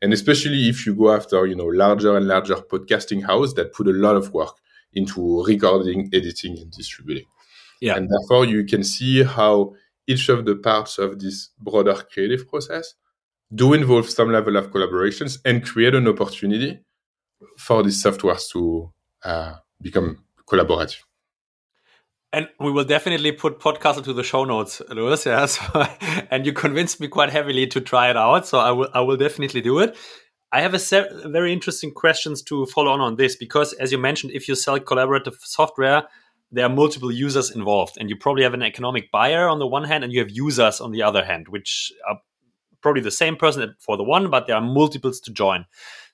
[0.03, 3.87] and especially if you go after you know larger and larger podcasting house that put
[3.87, 4.57] a lot of work
[4.93, 7.27] into recording editing and distributing.
[7.81, 7.97] Yeah.
[7.97, 9.75] And therefore you can see how
[10.07, 12.95] each of the parts of this broader creative process
[13.55, 16.81] do involve some level of collaborations and create an opportunity
[17.57, 18.93] for these softwares to
[19.25, 21.03] uh, become collaborative
[22.33, 25.25] and we will definitely put podcast into the show notes, Louis.
[25.27, 25.47] Yeah.
[25.47, 25.87] So,
[26.31, 28.47] and you convinced me quite heavily to try it out.
[28.47, 29.97] So I will, I will definitely do it.
[30.53, 34.33] I have a very interesting questions to follow on on this because, as you mentioned,
[34.33, 36.09] if you sell collaborative software,
[36.51, 39.85] there are multiple users involved, and you probably have an economic buyer on the one
[39.85, 42.19] hand, and you have users on the other hand, which are
[42.83, 45.67] probably the same person for the one, but there are multiples to join.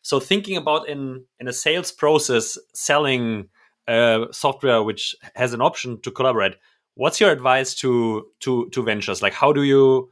[0.03, 3.49] So, thinking about in in a sales process, selling
[3.89, 6.57] uh, software which has an option to collaborate
[6.97, 9.23] what's your advice to to to ventures?
[9.23, 10.11] Like how do you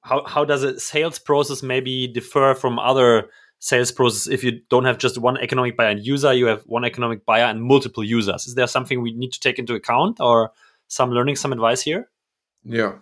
[0.00, 3.28] how how does a sales process maybe differ from other
[3.60, 6.84] sales process if you don't have just one economic buyer and user you have one
[6.84, 8.46] economic buyer and multiple users?
[8.46, 10.50] Is there something we need to take into account or
[10.88, 12.10] some learning some advice here?
[12.64, 12.94] Yeah.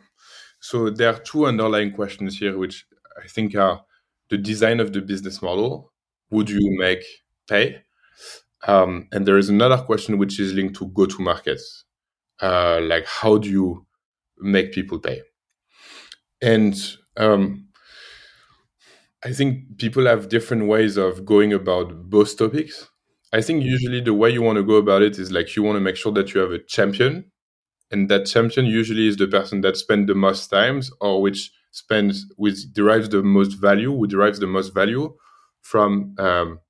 [0.60, 2.86] So there are two underlying questions here which
[3.22, 3.84] i think are
[4.28, 5.92] the design of the business model.
[6.30, 7.04] Would you make
[7.48, 7.82] pay
[8.66, 11.84] um, and there is another question which is linked to go to markets.
[12.42, 13.86] Uh, like, how do you
[14.38, 15.22] make people pay?
[16.42, 16.74] And
[17.16, 17.68] um,
[19.22, 22.88] I think people have different ways of going about both topics.
[23.32, 25.76] I think usually the way you want to go about it is like you want
[25.76, 27.30] to make sure that you have a champion,
[27.90, 32.26] and that champion usually is the person that spends the most times or which spends
[32.36, 35.14] which derives the most value, who derives the most value
[35.62, 36.60] from um,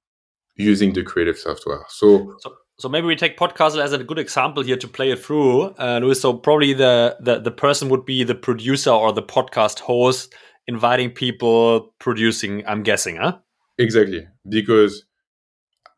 [0.61, 1.85] using the creative software.
[1.89, 5.19] So, so, so maybe we take Podcastle as a good example here to play it
[5.19, 6.21] through, uh, Louis.
[6.21, 10.35] So probably the, the the person would be the producer or the podcast host,
[10.67, 12.65] inviting people, producing.
[12.67, 13.39] I'm guessing, huh?
[13.79, 15.05] Exactly, because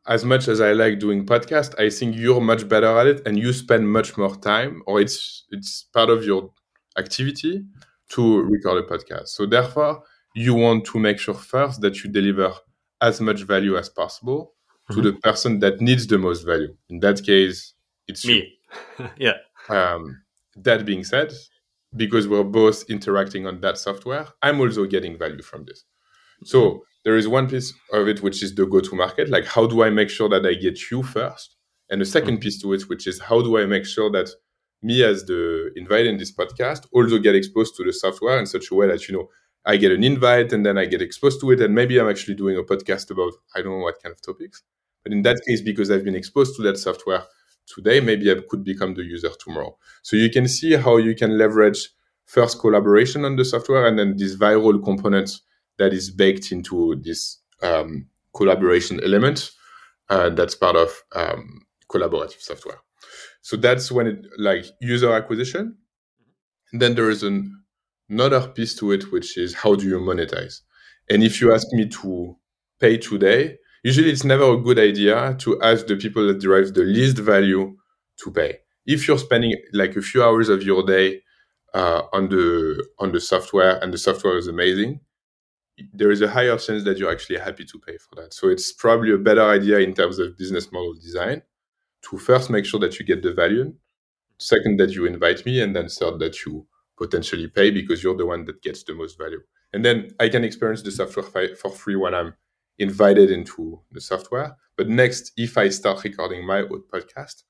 [0.06, 3.38] as much as I like doing podcast, I think you're much better at it, and
[3.38, 6.50] you spend much more time, or it's it's part of your
[6.98, 7.64] activity
[8.10, 9.28] to record a podcast.
[9.28, 10.02] So therefore,
[10.34, 12.52] you want to make sure first that you deliver
[13.02, 14.54] as much value as possible
[14.90, 15.02] mm-hmm.
[15.02, 16.74] to the person that needs the most value.
[16.88, 17.74] In that case,
[18.08, 18.54] it's me.
[19.18, 19.34] yeah.
[19.68, 20.22] Um,
[20.56, 21.32] that being said,
[21.94, 25.84] because we're both interacting on that software, I'm also getting value from this.
[26.44, 29.82] So there is one piece of it which is the go-to market, like how do
[29.82, 31.56] I make sure that I get you first,
[31.90, 32.36] and the 2nd mm-hmm.
[32.36, 34.30] piece to it, which is how do I make sure that
[34.82, 38.70] me as the invited in this podcast also get exposed to the software in such
[38.70, 39.28] a way that you know
[39.64, 42.34] I get an invite and then I get exposed to it, and maybe I'm actually
[42.34, 44.62] doing a podcast about I don't know what kind of topics.
[45.02, 47.24] But in that case, because I've been exposed to that software
[47.66, 49.76] today, maybe I could become the user tomorrow.
[50.02, 51.88] So you can see how you can leverage
[52.26, 55.40] first collaboration on the software and then this viral component
[55.78, 59.50] that is baked into this um, collaboration element
[60.08, 62.78] uh, that's part of um, collaborative software.
[63.42, 65.76] So that's when it like user acquisition.
[66.72, 67.61] And then there is an
[68.08, 70.60] another piece to it, which is how do you monetize?
[71.10, 72.36] And if you ask me to
[72.80, 76.82] pay today, usually it's never a good idea to ask the people that derive the
[76.82, 77.76] least value
[78.22, 78.58] to pay.
[78.86, 81.22] If you're spending like a few hours of your day
[81.74, 85.00] uh, on the on the software and the software is amazing,
[85.92, 88.34] there is a higher chance that you're actually happy to pay for that.
[88.34, 91.42] So it's probably a better idea in terms of business model design
[92.02, 93.72] to first make sure that you get the value,
[94.38, 96.66] second that you invite me, and then third that you
[96.98, 99.40] potentially pay because you're the one that gets the most value.
[99.72, 102.34] And then I can experience the software for free when I'm
[102.78, 104.56] invited into the software.
[104.76, 107.44] But next, if I start recording my own podcast,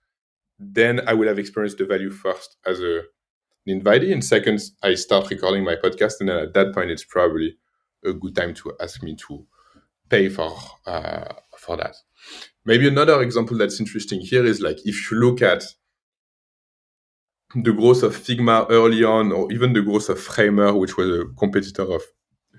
[0.58, 3.02] then I will have experienced the value first as a,
[3.66, 4.12] an invitee.
[4.12, 6.14] And second, I start recording my podcast.
[6.20, 7.56] And then at that point, it's probably
[8.04, 9.46] a good time to ask me to
[10.08, 11.96] pay for uh, for that.
[12.64, 15.64] Maybe another example that's interesting here is like if you look at
[17.54, 21.24] the growth of Figma early on, or even the growth of Framer, which was a
[21.38, 22.02] competitor of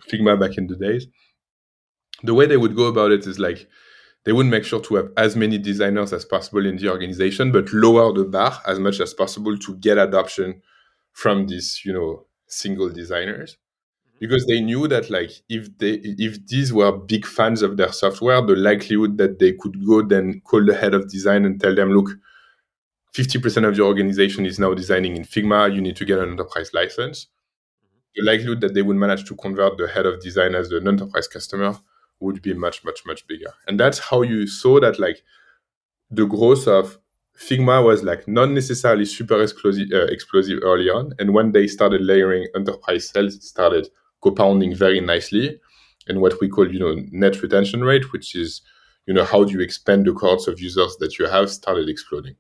[0.10, 1.08] Figma back in the days,
[2.24, 3.68] the way they would go about it is like
[4.26, 7.72] they would make sure to have as many designers as possible in the organization, but
[7.74, 10.62] lower the bar as much as possible to get adoption
[11.12, 13.58] from these, you know, single designers.
[14.08, 14.18] Mm-hmm.
[14.22, 18.42] Because they knew that like if they if these were big fans of their software,
[18.42, 21.92] the likelihood that they could go then call the head of design and tell them,
[21.92, 22.10] look,
[23.14, 26.72] 50% of your organization is now designing in Figma, you need to get an enterprise
[26.74, 27.28] license.
[28.16, 31.28] The likelihood that they would manage to convert the head of design as an enterprise
[31.28, 31.78] customer
[32.20, 33.54] would be much, much, much bigger.
[33.68, 35.24] And that's how you saw that like
[36.10, 37.00] the growth of
[37.38, 41.14] Figma was like not necessarily super explosive, uh, explosive early on.
[41.20, 43.90] And when they started layering enterprise sales, it started
[44.22, 45.60] compounding very nicely.
[46.08, 48.62] And what we call, you know, net retention rate, which is,
[49.06, 52.36] you know, how do you expand the cohorts of users that you have started exploding.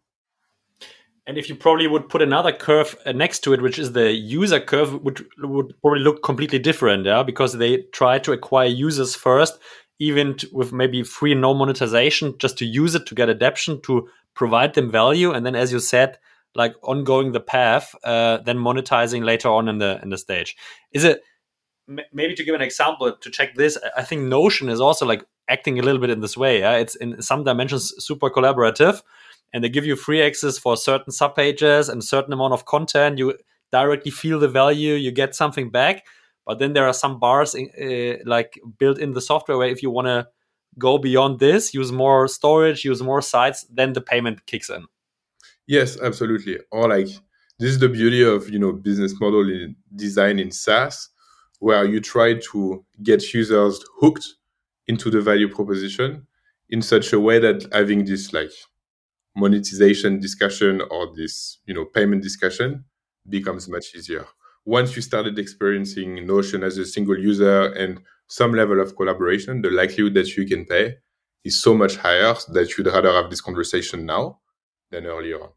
[1.26, 4.12] And if you probably would put another curve uh, next to it, which is the
[4.12, 9.16] user curve, would would probably look completely different, yeah, because they try to acquire users
[9.16, 9.58] first,
[10.00, 14.74] even with maybe free no monetization, just to use it to get adoption, to provide
[14.74, 16.18] them value, and then, as you said,
[16.56, 20.58] like ongoing the path, uh, then monetizing later on in the in the stage.
[20.92, 21.22] Is it
[22.12, 23.78] maybe to give an example to check this?
[23.96, 26.60] I think Notion is also like acting a little bit in this way.
[26.60, 29.02] Yeah, it's in some dimensions super collaborative
[29.54, 33.20] and they give you free access for certain subpages and a certain amount of content.
[33.20, 33.38] You
[33.72, 36.06] directly feel the value, you get something back.
[36.46, 39.90] But then there are some bars uh, like built in the software where if you
[39.90, 40.28] want to
[40.78, 44.86] go beyond this, use more storage, use more sites, then the payment kicks in.
[45.68, 46.60] Yes, absolutely.
[46.72, 47.08] Or like
[47.60, 51.10] this is the beauty of you know business model in design in SaaS,
[51.60, 54.28] where you try to get users hooked
[54.88, 56.28] into the value proposition
[56.70, 58.52] in such a way that having this like
[59.36, 62.84] monetization discussion or this you know payment discussion
[63.30, 64.26] becomes much easier.
[64.66, 69.70] Once you started experiencing notion as a single user and some level of collaboration the
[69.70, 70.96] likelihood that you can pay
[71.44, 74.40] is so much higher that you'd rather have this conversation now
[74.92, 75.50] than earlier on.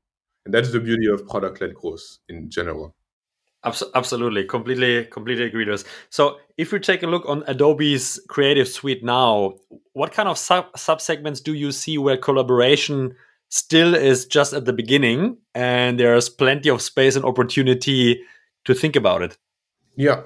[0.44, 2.94] And that's the beauty of product-led growth in general.
[3.64, 5.92] Absolutely, completely, completely agree with this.
[6.08, 9.54] So, if we take a look on Adobe's Creative Suite now,
[9.92, 13.16] what kind of sub subsegments do you see where collaboration
[13.48, 18.20] still is just at the beginning, and there's plenty of space and opportunity
[18.64, 19.38] to think about it?
[19.96, 20.22] Yeah,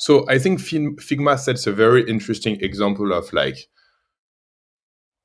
[0.00, 3.68] so I think Figma sets a very interesting example of like,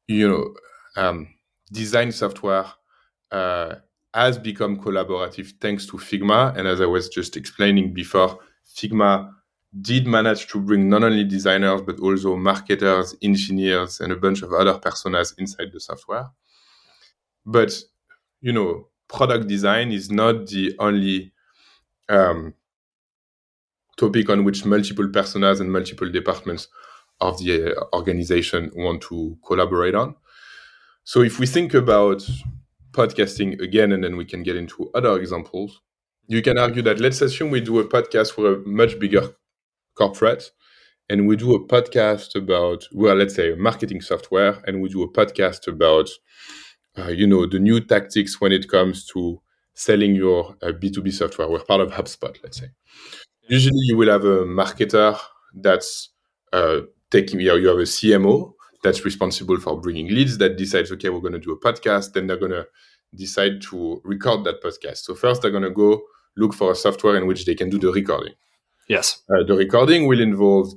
[0.05, 0.53] you know,
[1.01, 1.29] um,
[1.71, 2.65] design software
[3.31, 3.75] uh,
[4.13, 6.57] has become collaborative thanks to Figma.
[6.57, 8.39] And as I was just explaining before,
[8.75, 9.31] Figma
[9.81, 14.51] did manage to bring not only designers, but also marketers, engineers, and a bunch of
[14.51, 16.31] other personas inside the software.
[17.45, 17.73] But,
[18.41, 21.33] you know, product design is not the only
[22.09, 22.53] um,
[23.97, 26.67] topic on which multiple personas and multiple departments
[27.21, 30.15] of the organization want to collaborate on.
[31.03, 32.27] So if we think about
[32.91, 35.81] podcasting again, and then we can get into other examples.
[36.27, 39.35] You can argue that let's assume we do a podcast for a much bigger
[39.95, 40.51] corporate,
[41.09, 45.11] and we do a podcast about, well, let's say marketing software, and we do a
[45.11, 46.09] podcast about,
[46.97, 49.41] uh, you know, the new tactics when it comes to
[49.73, 51.49] selling your uh, B2B software.
[51.49, 52.69] We're part of HubSpot, let's say.
[53.47, 55.19] Usually you will have a marketer
[55.53, 56.09] that's
[56.53, 56.81] uh,
[57.11, 58.53] taking, you, know, you have a CMO
[58.83, 62.13] that's responsible for bringing leads that decides, okay, we're going to do a podcast.
[62.13, 62.65] Then they're going to
[63.13, 64.97] decide to record that podcast.
[64.97, 66.01] So first, they're going to go
[66.37, 68.33] look for a software in which they can do the recording.
[68.87, 69.21] Yes.
[69.29, 70.71] Uh, the recording will involve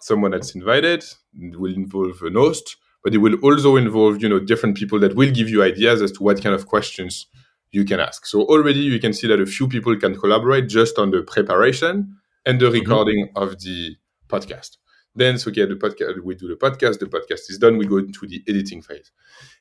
[0.00, 1.04] someone that's invited,
[1.34, 5.30] will involve an host, but it will also involve, you know, different people that will
[5.30, 7.26] give you ideas as to what kind of questions
[7.70, 8.26] you can ask.
[8.26, 12.16] So already you can see that a few people can collaborate just on the preparation
[12.46, 12.74] and the mm-hmm.
[12.74, 13.42] recording mm-hmm.
[13.42, 13.96] of the
[14.28, 14.76] podcast.
[15.14, 17.98] Then, so okay, the podcast, we do the podcast, the podcast is done, we go
[17.98, 19.10] into the editing phase.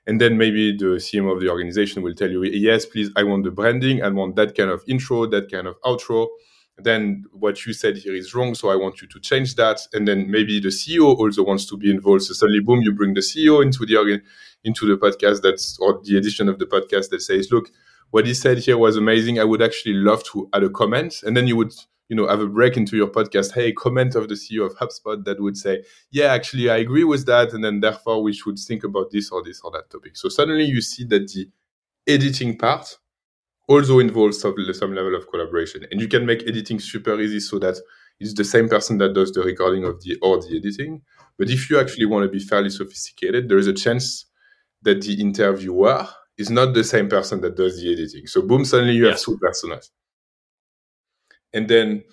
[0.08, 3.44] And then maybe the CMO of the organization will tell you, yes, please, I want
[3.44, 6.28] the branding, I want that kind of intro, that kind of outro.
[6.78, 9.82] Then what you said here is wrong, so I want you to change that.
[9.94, 12.24] And then maybe the CEO also wants to be involved.
[12.24, 14.22] So suddenly, boom, you bring the CEO into the
[14.64, 17.70] into the podcast that's or the edition of the podcast that says, look,
[18.12, 19.40] what he said here was amazing.
[19.40, 21.22] I would actually love to add a comment.
[21.24, 21.74] And then you would
[22.12, 25.24] you know have a break into your podcast hey comment of the ceo of hubspot
[25.24, 25.82] that would say
[26.12, 29.42] yeah actually i agree with that and then therefore we should think about this or
[29.42, 31.50] this or that topic so suddenly you see that the
[32.06, 32.98] editing part
[33.72, 35.86] also involves some, some level of collaboration.
[35.92, 37.78] And you can make editing super easy so that
[38.20, 41.02] it's the same person that does the recording of the or the editing.
[41.38, 44.26] But if you actually want to be fairly sophisticated there is a chance
[44.84, 46.08] that the interviewer
[46.38, 48.28] is not the same person that does the editing.
[48.28, 49.90] So boom suddenly you have two personas.
[51.54, 52.04] And then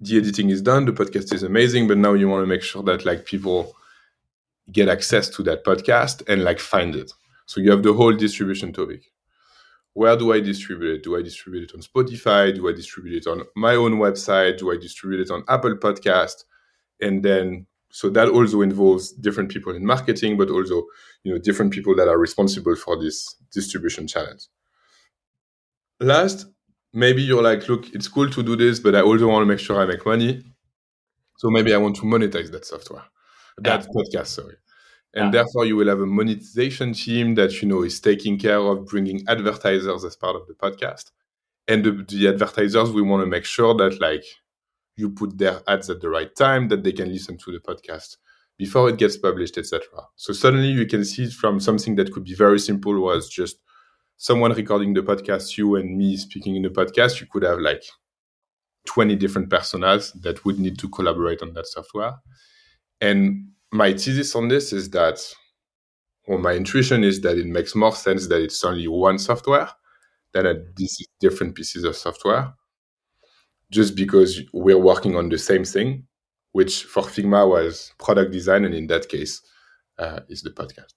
[0.00, 2.82] the editing is done the podcast is amazing but now you want to make sure
[2.82, 3.72] that like people
[4.72, 7.12] get access to that podcast and like find it.
[7.46, 9.11] So you have the whole distribution topic
[9.94, 13.26] where do i distribute it do i distribute it on spotify do i distribute it
[13.28, 16.44] on my own website do i distribute it on apple podcast
[17.00, 20.84] and then so that also involves different people in marketing but also
[21.24, 24.46] you know different people that are responsible for this distribution challenge.
[26.00, 26.46] last
[26.92, 29.58] maybe you're like, look, it's cool to do this, but I also want to make
[29.58, 30.42] sure I make money.
[31.38, 33.02] So maybe I want to monetize that software,
[33.58, 33.86] that yeah.
[33.94, 34.56] podcast, sorry.
[35.14, 35.42] And yeah.
[35.42, 39.22] therefore, you will have a monetization team that you know is taking care of bringing
[39.28, 41.10] advertisers as part of the podcast.
[41.68, 44.24] And the, the advertisers, we want to make sure that like
[44.96, 48.16] you put their ads at the right time, that they can listen to the podcast
[48.58, 49.82] before it gets published, etc.
[50.16, 53.56] So suddenly you can see from something that could be very simple was just
[54.16, 57.82] someone recording the podcast, you and me speaking in the podcast, you could have like
[58.86, 62.14] 20 different personas that would need to collaborate on that software.
[63.00, 65.18] And my thesis on this is that,
[66.26, 69.68] or my intuition is that it makes more sense that it's only one software
[70.32, 72.54] than that this is different pieces of software,
[73.70, 76.06] just because we're working on the same thing,
[76.52, 79.40] which for Figma was product design, and in that case,
[79.98, 80.94] uh, is the podcast.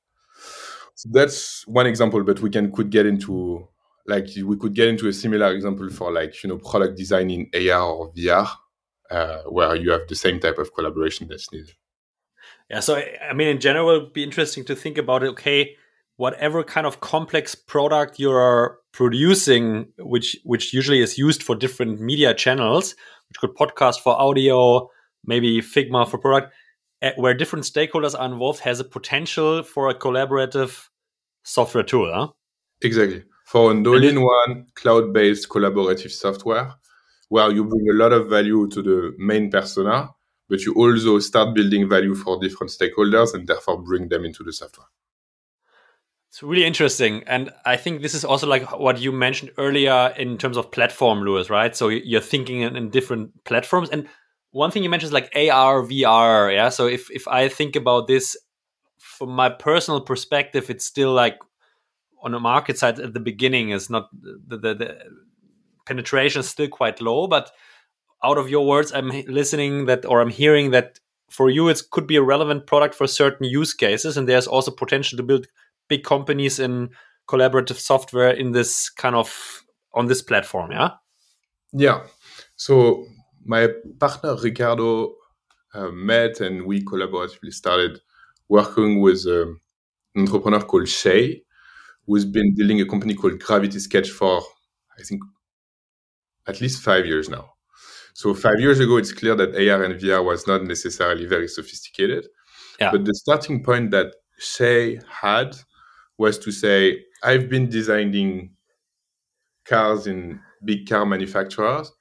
[0.95, 3.67] So that's one example, but we can could get into
[4.07, 7.49] like we could get into a similar example for like you know product design in
[7.53, 8.47] AR or VR,
[9.11, 11.73] uh, where you have the same type of collaboration that's needed.
[12.69, 15.27] Yeah, so I mean, in general, it'd be interesting to think about it.
[15.29, 15.75] Okay,
[16.17, 22.33] whatever kind of complex product you're producing, which which usually is used for different media
[22.33, 22.95] channels,
[23.29, 24.89] which could podcast for audio,
[25.25, 26.53] maybe Figma for product
[27.01, 30.87] Eh, where different stakeholders are involved has a potential for a collaborative
[31.43, 32.11] software tool.
[32.11, 32.29] Huh?
[32.81, 33.23] Exactly.
[33.45, 36.73] For an all-in-one cloud-based collaborative software,
[37.29, 40.09] where you bring a lot of value to the main persona,
[40.49, 44.53] but you also start building value for different stakeholders and therefore bring them into the
[44.53, 44.87] software.
[46.29, 47.23] It's really interesting.
[47.27, 51.21] And I think this is also like what you mentioned earlier in terms of platform,
[51.21, 51.73] Louis, right?
[51.73, 53.89] So you're thinking in, different platforms.
[53.89, 54.09] And
[54.51, 56.53] one thing you mentioned is like AR, VR.
[56.53, 56.67] Yeah.
[56.69, 58.35] So if, if I think about this
[58.97, 61.39] from my personal perspective, it's still like
[62.21, 64.97] on the market side at the beginning is not the, the, the
[65.85, 67.27] penetration is still quite low.
[67.27, 67.49] But
[68.23, 70.99] out of your words, I'm listening that or I'm hearing that
[71.29, 74.71] for you it could be a relevant product for certain use cases, and there's also
[74.71, 75.47] potential to build
[75.87, 76.89] big companies in
[77.27, 79.63] collaborative software in this kind of
[79.93, 80.91] on this platform yeah?
[81.73, 82.03] Yeah.
[82.55, 83.05] So
[83.43, 85.15] my partner ricardo
[85.73, 87.99] uh, met and we collaboratively started
[88.49, 89.59] working with um,
[90.15, 91.43] an entrepreneur called shay
[92.05, 94.41] who's been building a company called gravity sketch for
[94.99, 95.21] i think
[96.47, 97.54] at least five years now
[98.15, 102.27] so five years ago it's clear that ar and vr was not necessarily very sophisticated
[102.79, 102.91] yeah.
[102.91, 104.07] but the starting point that
[104.37, 105.55] shay had
[106.17, 108.51] was to say, I've been designing
[109.65, 111.91] cars in big car manufacturers,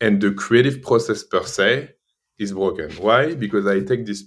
[0.00, 1.90] and the creative process per se
[2.38, 2.90] is broken.
[2.92, 3.34] Why?
[3.34, 4.24] Because I take this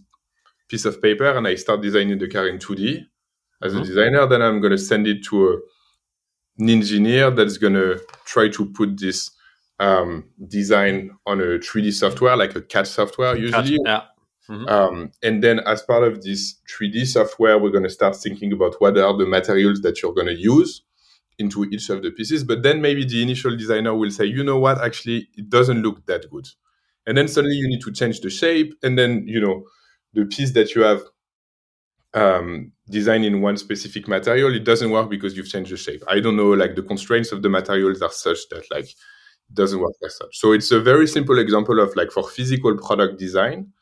[0.70, 3.04] piece of paper and I start designing the car in 2D
[3.62, 3.86] as a mm-hmm.
[3.86, 5.54] designer, then I'm going to send it to a,
[6.60, 9.32] an engineer that's going to try to put this
[9.84, 13.78] um, design on a 3D software, like a CAD software usually.
[13.78, 14.02] CAD, yeah.
[14.50, 14.68] Mm-hmm.
[14.68, 18.76] Um, and then, as part of this 3D software, we're going to start thinking about
[18.80, 20.84] what are the materials that you're going to use
[21.40, 22.44] into each of the pieces.
[22.44, 26.06] But then maybe the initial designer will say, you know what, actually, it doesn't look
[26.06, 26.48] that good.
[27.06, 28.74] And then suddenly you need to change the shape.
[28.84, 29.64] And then, you know,
[30.14, 31.02] the piece that you have
[32.14, 36.04] um, designed in one specific material, it doesn't work because you've changed the shape.
[36.08, 38.90] I don't know, like the constraints of the materials are such that like
[39.52, 40.38] doesn't work as such.
[40.38, 43.74] So it's a very simple example of like for physical product design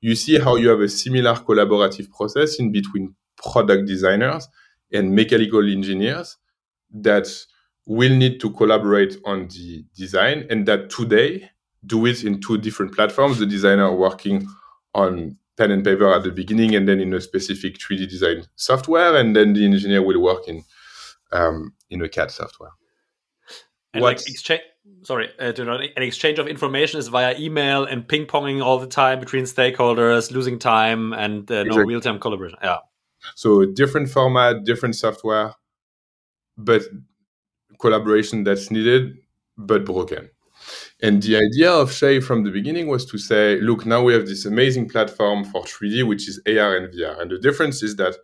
[0.00, 4.48] you see how you have a similar collaborative process in between product designers
[4.92, 6.36] and mechanical engineers
[6.90, 7.28] that
[7.86, 11.50] will need to collaborate on the design and that today
[11.86, 14.46] do it in two different platforms the designer working
[14.94, 19.16] on pen and paper at the beginning and then in a specific 3d design software
[19.16, 20.62] and then the engineer will work in
[21.32, 22.70] um, in a cad software
[23.94, 24.62] and like exchange
[25.02, 29.20] sorry, uh, an exchange of information is via email and ping ponging all the time
[29.20, 31.82] between stakeholders, losing time and uh, exactly.
[31.82, 32.58] no real time collaboration.
[32.62, 32.78] Yeah.
[33.34, 35.54] So different format, different software,
[36.56, 36.82] but
[37.78, 39.16] collaboration that's needed,
[39.56, 40.30] but broken.
[41.00, 44.26] And the idea of Shay from the beginning was to say, look, now we have
[44.26, 47.20] this amazing platform for 3D, which is AR and VR.
[47.20, 48.16] And the difference is that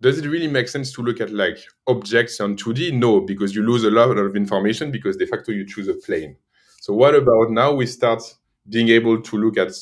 [0.00, 2.92] does it really make sense to look at like objects on 2D?
[2.92, 6.36] No, because you lose a lot of information because de facto you choose a plane.
[6.80, 8.22] So what about now we start
[8.68, 9.72] being able to look at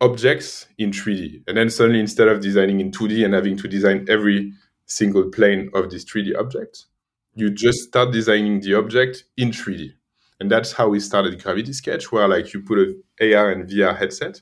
[0.00, 4.06] objects in 3D and then suddenly instead of designing in 2D and having to design
[4.08, 4.52] every
[4.86, 6.86] single plane of this 3D object,
[7.34, 9.92] you just start designing the object in 3D.
[10.40, 13.96] And that's how we started Gravity Sketch, where like you put an AR and VR
[13.96, 14.40] headset,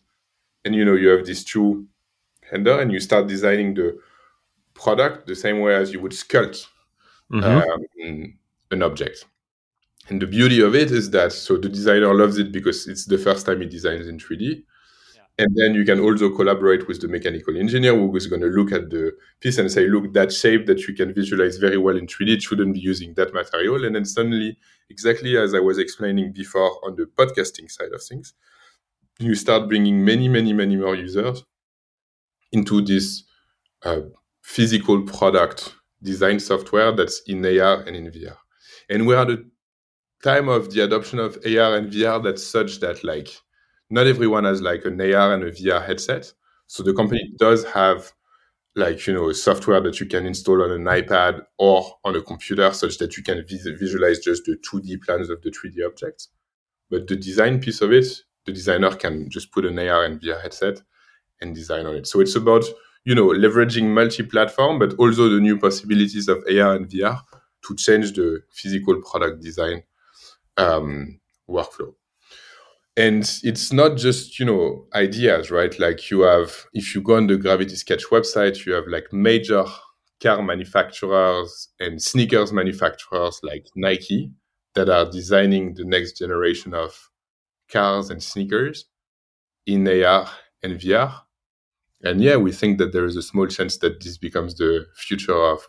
[0.65, 1.87] and you know you have these two
[2.51, 3.99] handle, and you start designing the
[4.77, 6.67] product the same way as you would sculpt
[7.33, 7.45] mm-hmm.
[7.45, 8.35] um,
[8.71, 9.25] an object.
[10.09, 13.19] And the beauty of it is that so the designer loves it because it's the
[13.19, 14.63] first time he designs in 3D.
[15.39, 18.73] And then you can also collaborate with the mechanical engineer who is going to look
[18.73, 22.07] at the piece and say, look, that shape that you can visualize very well in
[22.07, 23.85] 3D shouldn't be using that material.
[23.85, 24.57] And then suddenly,
[24.89, 28.33] exactly as I was explaining before on the podcasting side of things,
[29.19, 31.45] you start bringing many, many, many more users
[32.53, 33.25] into this
[33.83, 34.01] uh,
[34.47, 35.75] physical product
[36.05, 38.37] design software that's in AR and in VR.
[38.89, 39.43] And we're at a
[40.23, 43.29] time of the adoption of AR and VR that's such that like
[43.91, 46.33] not everyone has like an AR and a VR headset.
[46.69, 48.13] So the company does have
[48.77, 52.73] like you know software that you can install on an iPad or on a computer
[52.73, 56.29] such that you can vis- visualize just the 2D plans of the 3D objects.
[56.89, 58.07] But the design piece of it,
[58.45, 60.81] the designer can just put an AR and VR headset
[61.41, 62.07] and design on it.
[62.07, 62.65] So it's about
[63.07, 67.21] you know, leveraging multi-platform, but also the new possibilities of AR and VR
[67.67, 69.85] to change the physical product design
[70.57, 71.95] um, workflow.
[72.97, 75.79] And it's not just, you know, ideas, right?
[75.79, 79.65] Like you have, if you go on the Gravity Sketch website, you have like major
[80.21, 84.33] car manufacturers and sneakers manufacturers like Nike
[84.75, 87.11] that are designing the next generation of
[87.71, 88.87] cars and sneakers
[89.67, 90.29] in AR
[90.63, 91.26] and VR
[92.03, 95.35] and yeah, we think that there is a small chance that this becomes the future
[95.35, 95.67] of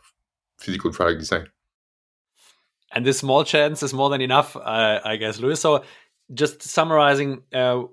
[0.60, 1.48] physical product design.
[2.92, 5.60] And this small chance is more than enough, uh, I guess, Louis.
[5.60, 5.84] So,
[6.34, 7.84] just summarizing, uh,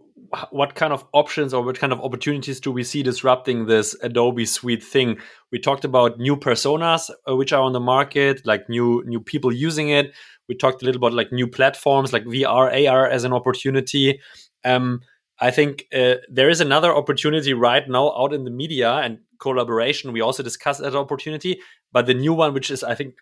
[0.50, 4.46] what kind of options or what kind of opportunities do we see disrupting this Adobe
[4.46, 5.18] Suite thing?
[5.52, 9.52] We talked about new personas uh, which are on the market, like new new people
[9.52, 10.14] using it.
[10.48, 14.20] We talked a little about like new platforms like VR, AR as an opportunity.
[14.64, 15.00] Um,
[15.40, 20.12] I think uh, there is another opportunity right now out in the media and collaboration.
[20.12, 21.60] We also discussed that opportunity,
[21.92, 23.16] but the new one, which is I think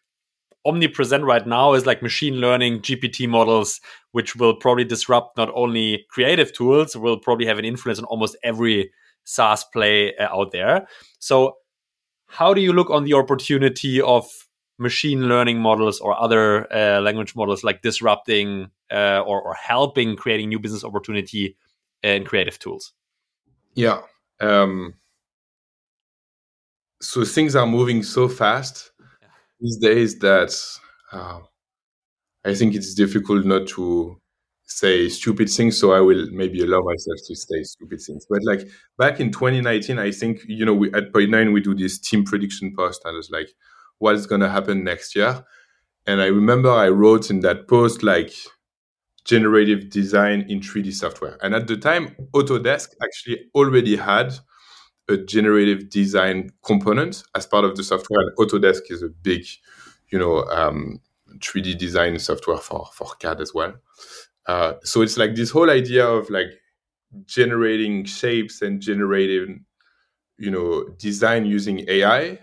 [0.65, 3.81] omnipresent right now is like machine learning GPT models,
[4.13, 8.37] which will probably disrupt not only creative tools, will probably have an influence on almost
[8.45, 8.93] every
[9.25, 10.87] SaaS play uh, out there.
[11.19, 11.57] So,
[12.27, 14.27] how do you look on the opportunity of
[14.79, 20.49] machine learning models or other uh, language models like disrupting uh, or, or, helping creating
[20.49, 21.57] new business opportunity
[22.03, 22.93] in creative tools?
[23.75, 24.01] Yeah.
[24.41, 24.95] Um,
[27.01, 28.93] so things are moving so fast
[29.61, 30.55] these days that
[31.13, 31.41] uh,
[32.45, 34.21] I think it's difficult not to
[34.67, 35.79] say stupid things.
[35.79, 38.27] So I will maybe allow myself to say stupid things.
[38.29, 41.75] But like back in 2019, I think you know we at point nine we do
[41.75, 43.51] this team prediction post, and it's like
[43.99, 45.45] what's gonna happen next year.
[46.07, 48.33] And I remember I wrote in that post like
[49.25, 51.39] generative design in 3D software.
[51.43, 54.35] And at the time, Autodesk actually already had
[55.09, 58.21] a generative design component as part of the software.
[58.21, 59.45] And Autodesk is a big,
[60.11, 61.01] you know, um,
[61.41, 63.75] 3D design software for for CAD as well.
[64.47, 66.49] Uh, so it's like this whole idea of like
[67.27, 69.65] generating shapes and generating,
[70.39, 72.39] you know, design using AI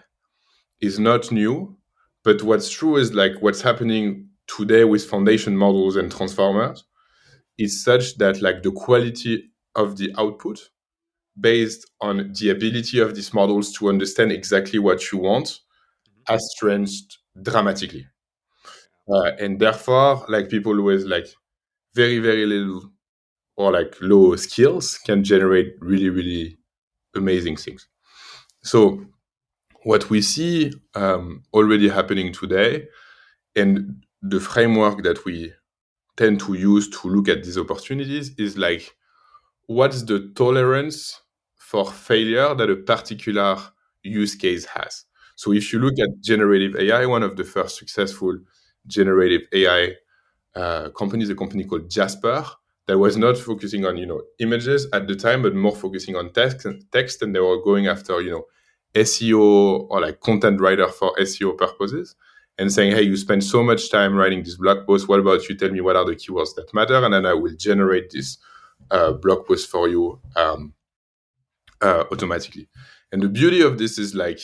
[0.82, 1.78] is not new.
[2.24, 6.84] But what's true is like what's happening today with foundation models and transformers
[7.58, 10.70] is such that like the quality of the output
[11.39, 15.60] based on the ability of these models to understand exactly what you want
[16.28, 18.08] has changed dramatically.
[19.10, 21.28] Uh, and therefore, like people with like
[21.95, 22.91] very, very little
[23.58, 26.58] or like low skills can generate really, really
[27.16, 27.88] amazing things.
[28.64, 29.06] So
[29.84, 32.88] what we see um, already happening today
[33.56, 35.53] and the framework that we
[36.17, 38.95] tend to use to look at these opportunities is like
[39.67, 41.22] what's the tolerance
[41.57, 43.57] for failure that a particular
[44.03, 45.05] use case has.
[45.36, 48.38] So if you look at generative AI, one of the first successful
[48.88, 49.93] generative AI
[50.55, 52.45] uh, companies, a company called Jasper,
[52.88, 56.34] that was not focusing on you know images at the time, but more focusing on
[56.34, 58.45] text and text, and they were going after you know
[58.95, 62.15] SEO or like content writer for SEO purposes,
[62.60, 65.07] and saying, hey, you spend so much time writing this blog post.
[65.07, 67.55] What about you tell me what are the keywords that matter, and then I will
[67.55, 68.38] generate this
[68.91, 70.74] uh, blog post for you um,
[71.82, 72.68] uh, automatically.
[73.12, 74.39] And the beauty of this is like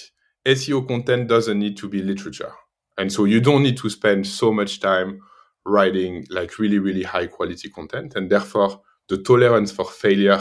[0.46, 2.52] SEO content doesn't need to be literature.
[2.98, 5.22] And so you don't need to spend so much time
[5.66, 8.16] writing like really, really high quality content.
[8.16, 10.40] And therefore, the tolerance for failure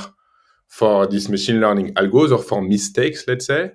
[0.69, 3.73] for these machine learning algos or for mistakes, let's say,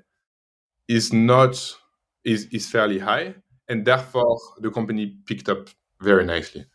[0.87, 1.75] is not
[2.23, 3.35] is, is fairly high.
[3.69, 5.69] And therefore the company picked up
[6.01, 6.65] very nicely.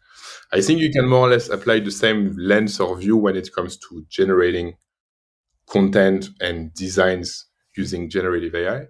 [0.53, 3.53] I think you can more or less apply the same lens or view when it
[3.55, 4.77] comes to generating
[5.69, 8.87] content and designs using generative AI.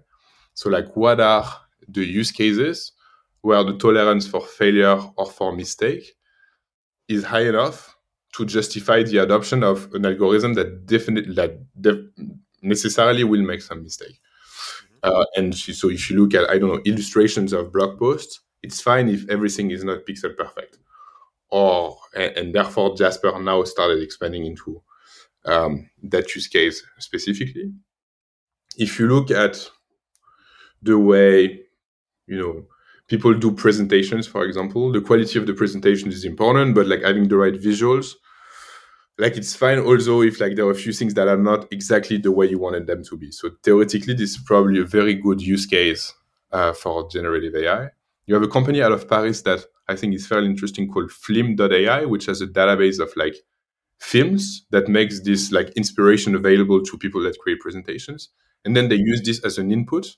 [0.53, 1.45] So, like, what are
[1.87, 2.93] the use cases
[3.41, 6.15] where the tolerance for failure or for mistake
[7.07, 7.95] is high enough
[8.35, 12.05] to justify the adoption of an algorithm that definitely that def-
[12.61, 14.19] necessarily will make some mistake.
[15.05, 18.81] Uh, and so, if you look at I don't know illustrations of blog posts, it's
[18.81, 20.79] fine if everything is not pixel perfect.
[21.49, 24.81] Or and, and therefore Jasper now started expanding into
[25.45, 27.71] um, that use case specifically.
[28.77, 29.69] If you look at
[30.81, 31.61] the way,
[32.27, 32.65] you know,
[33.07, 37.27] people do presentations, for example, the quality of the presentation is important, but like having
[37.27, 38.13] the right visuals,
[39.17, 42.17] like it's fine also if like there are a few things that are not exactly
[42.17, 43.31] the way you wanted them to be.
[43.31, 46.13] So theoretically, this is probably a very good use case
[46.51, 47.89] uh, for generative AI.
[48.27, 52.05] You have a company out of Paris that I think is fairly interesting called Flim.ai,
[52.05, 53.35] which has a database of like
[53.99, 58.29] films that makes this like inspiration available to people that create presentations
[58.65, 60.15] and then they use this as an input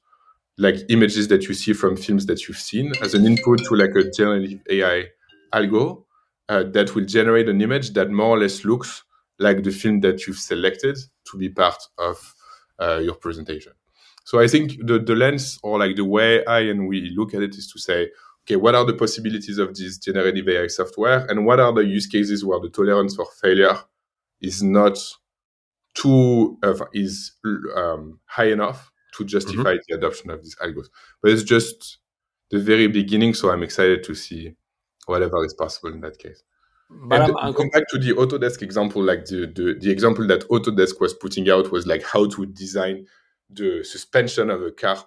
[0.58, 3.95] like images that you see from films that you've seen as an input to like
[3.95, 5.06] a generative ai
[5.54, 6.04] algo
[6.50, 9.04] uh, that will generate an image that more or less looks
[9.39, 10.98] like the film that you've selected
[11.30, 12.36] to be part of
[12.80, 13.74] uh, your presentation
[14.24, 17.41] so i think the, the lens or like the way i and we look at
[17.41, 18.10] it is to say
[18.48, 22.08] okay, what are the possibilities of this generative AI software, and what are the use
[22.08, 23.78] cases where the tolerance for failure
[24.39, 24.98] is not
[25.93, 27.34] too uh, is
[27.76, 29.78] um, high enough to justify mm-hmm.
[29.89, 30.88] the adoption of these algos.
[31.22, 31.98] But it's just
[32.50, 34.56] the very beginning, so I'm excited to see
[35.08, 36.43] whatever is possible in that case.
[36.89, 40.47] But and I'm, I'm back to the Autodesk example, like the, the, the example that
[40.49, 43.08] Autodesk was putting out was like how to design
[43.49, 45.03] the suspension of a car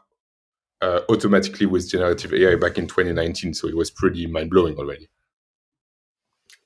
[0.83, 3.55] uh, automatically with generative AI back in 2019.
[3.55, 5.09] So it was pretty mind blowing already.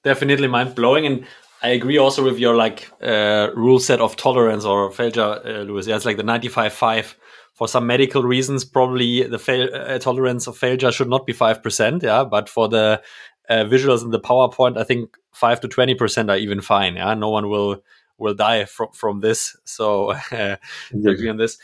[0.02, 1.06] Definitely mind blowing.
[1.06, 1.26] And
[1.62, 5.86] I agree also with your like uh, rule set of tolerance or failure, uh, Louis.
[5.86, 7.14] Yeah, it's like the 95.5
[7.54, 8.64] for some medical reasons.
[8.64, 12.02] Probably the fail uh, tolerance of failure should not be 5%.
[12.02, 12.24] Yeah.
[12.24, 13.02] But for the
[13.48, 16.96] uh, visuals in the PowerPoint, I think 5 to 20% are even fine.
[16.96, 17.14] Yeah.
[17.14, 17.82] No one will
[18.16, 19.56] will die from from this.
[19.64, 20.56] So uh,
[20.92, 21.58] agree on this.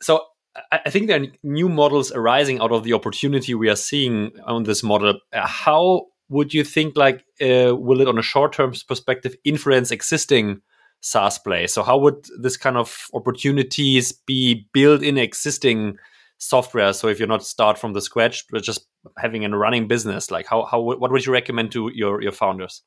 [0.00, 0.24] So
[0.72, 4.64] I think there are new models arising out of the opportunity we are seeing on
[4.64, 5.20] this model.
[5.32, 9.90] Uh, how would you think, like, uh, will it on a short term perspective influence
[9.90, 10.60] existing
[11.00, 11.66] SaaS play?
[11.66, 15.96] So, how would this kind of opportunities be built in existing
[16.38, 16.92] software?
[16.92, 18.86] So, if you're not start from the scratch, but just
[19.18, 22.82] having a running business, like, how, how what would you recommend to your your founders?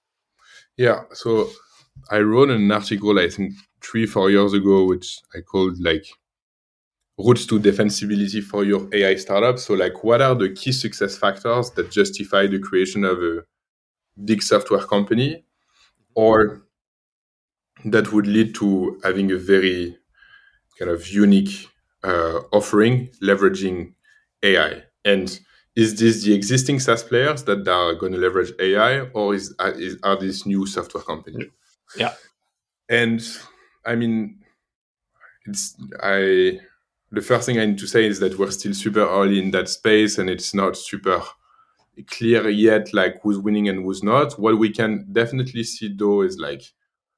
[0.78, 1.50] Yeah, so
[2.10, 6.06] I wrote an article, I think three four years ago, which I called like
[7.18, 9.60] routes to defensibility for your AI startup.
[9.60, 13.44] So, like, what are the key success factors that justify the creation of a
[14.24, 15.46] big software company,
[16.16, 16.63] or
[17.86, 19.98] that would lead to having a very
[20.80, 21.70] kind of unique
[22.04, 23.94] uh, offering leveraging
[24.44, 24.84] AI?
[25.06, 25.40] And
[25.76, 29.98] is this the existing SaaS players that are going to leverage AI, or is, is
[30.04, 31.50] are these new software companies?
[31.98, 32.14] Yeah,
[32.90, 33.22] and
[33.86, 34.40] I mean,
[35.46, 36.60] it's I
[37.12, 39.70] the first thing I need to say is that we're still super early in that
[39.70, 41.22] space and it's not super
[42.08, 44.40] clear yet, like who's winning and who's not.
[44.40, 46.64] What we can definitely see though is like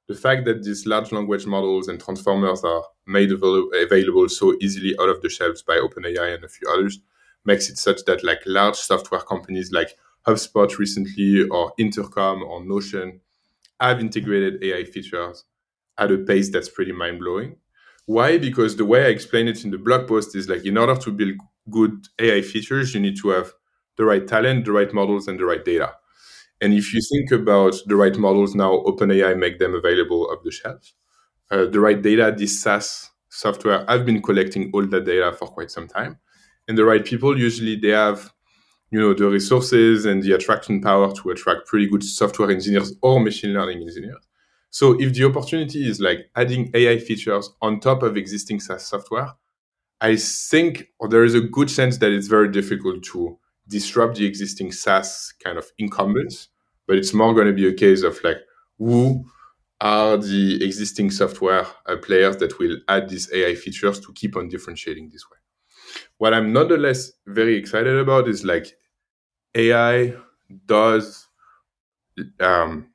[0.08, 4.94] the fact that these large language models and transformers are made avail- available so easily
[5.00, 7.00] out of the shelves by OpenAI and a few others
[7.44, 9.96] makes it such that like large software companies like
[10.26, 13.20] HubSpot recently or Intercom or Notion
[13.80, 15.44] have integrated AI features
[15.98, 17.56] at a pace that's pretty mind blowing.
[18.06, 18.38] Why?
[18.38, 21.10] Because the way I explain it in the blog post is like in order to
[21.10, 21.34] build
[21.70, 23.52] good AI features, you need to have
[23.96, 25.94] the right talent, the right models, and the right data.
[26.60, 30.50] And if you think about the right models now, OpenAI make them available off the
[30.50, 30.92] shelf.
[31.50, 35.70] Uh, the right data, this SaaS software, I've been collecting all that data for quite
[35.70, 36.18] some time.
[36.66, 38.32] And the right people, usually they have,
[38.90, 43.20] you know, the resources and the attraction power to attract pretty good software engineers or
[43.20, 44.26] machine learning engineers.
[44.70, 49.30] So if the opportunity is like adding AI features on top of existing SaaS software,
[50.00, 53.38] I think there is a good chance that it's very difficult to
[53.68, 56.48] disrupt the existing SaaS kind of incumbents,
[56.86, 58.38] but it's more going to be a case of like
[58.78, 59.24] who
[59.80, 64.48] are the existing software uh, players that will add these AI features to keep on
[64.48, 65.38] differentiating this way.
[66.18, 68.66] What I'm nonetheless very excited about is like
[69.54, 70.14] AI
[70.66, 71.26] does
[72.40, 72.88] um,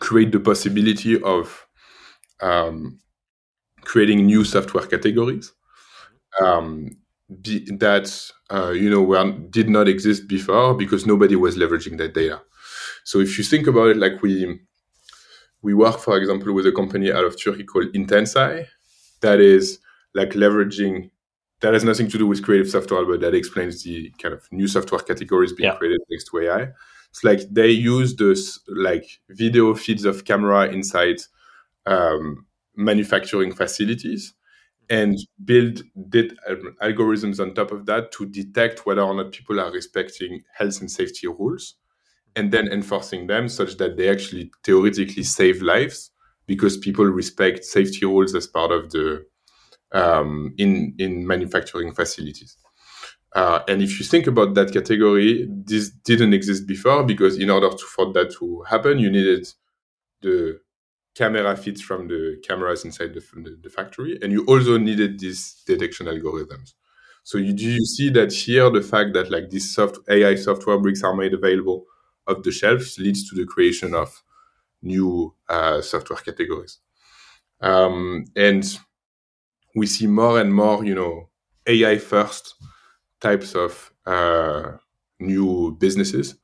[0.00, 1.66] create the possibility of
[2.40, 2.98] um,
[3.82, 5.52] creating new software categories
[6.40, 6.90] um,
[7.40, 12.14] be, that uh, you know were, did not exist before because nobody was leveraging that
[12.14, 12.42] data.
[13.04, 14.60] So if you think about it, like we
[15.62, 18.66] we work, for example, with a company out of Turkey called Intenseye,
[19.20, 19.78] that is
[20.14, 21.10] like leveraging
[21.60, 24.66] that has nothing to do with creative software, but that explains the kind of new
[24.66, 25.76] software categories being yeah.
[25.76, 26.68] created next to AI.
[27.10, 31.18] It's like they use this like video feeds of camera inside
[31.86, 34.34] um, manufacturing facilities
[34.92, 36.38] and build did,
[36.82, 40.90] algorithms on top of that to detect whether or not people are respecting health and
[40.90, 41.76] safety rules
[42.36, 46.10] and then enforcing them such that they actually theoretically save lives
[46.46, 49.24] because people respect safety rules as part of the
[49.92, 52.58] um, in in manufacturing facilities.
[53.34, 57.70] Uh, and if you think about that category, this didn't exist before because in order
[57.70, 59.48] to, for that to happen, you needed
[60.20, 60.60] the
[61.14, 66.06] camera feeds from the cameras inside the, the, factory, and you also needed these detection
[66.06, 66.74] algorithms.
[67.24, 70.78] So you, do you see that here the fact that like these soft AI software
[70.78, 71.84] bricks are made available
[72.26, 74.22] off the shelves leads to the creation of
[74.82, 76.78] new uh, software categories,
[77.60, 78.78] um, and
[79.74, 81.28] we see more and more, you know,
[81.66, 82.54] AI first
[83.20, 84.72] types of uh,
[85.20, 86.36] new businesses,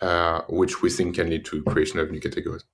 [0.00, 2.64] uh, which we think can lead to creation of new categories.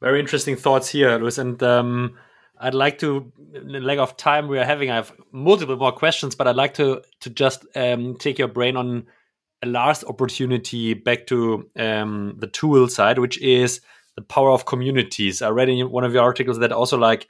[0.00, 1.38] Very interesting thoughts here, Louis.
[1.38, 2.16] And um,
[2.58, 5.92] I'd like to, in the lack of time we are having, I have multiple more
[5.92, 9.06] questions, but I'd like to to just um, take your brain on
[9.62, 13.80] a last opportunity back to um, the tool side, which is
[14.16, 15.42] the power of communities.
[15.42, 17.28] I read in one of your articles that also like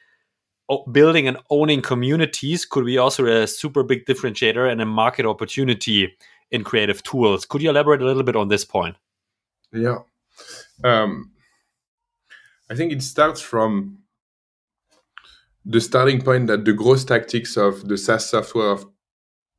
[0.90, 6.16] building and owning communities could be also a super big differentiator and a market opportunity
[6.50, 7.44] in creative tools.
[7.44, 8.96] Could you elaborate a little bit on this point?
[9.72, 9.98] Yeah.
[10.84, 11.32] Um,
[12.68, 13.98] I think it starts from
[15.64, 18.86] the starting point that the growth tactics of the SaaS software of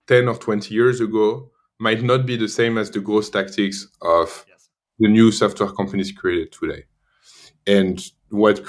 [0.08, 4.46] 10 or 20 years ago might not be the same as the growth tactics of
[4.48, 4.70] yes.
[5.00, 6.84] the new software companies created today.
[7.66, 8.62] And what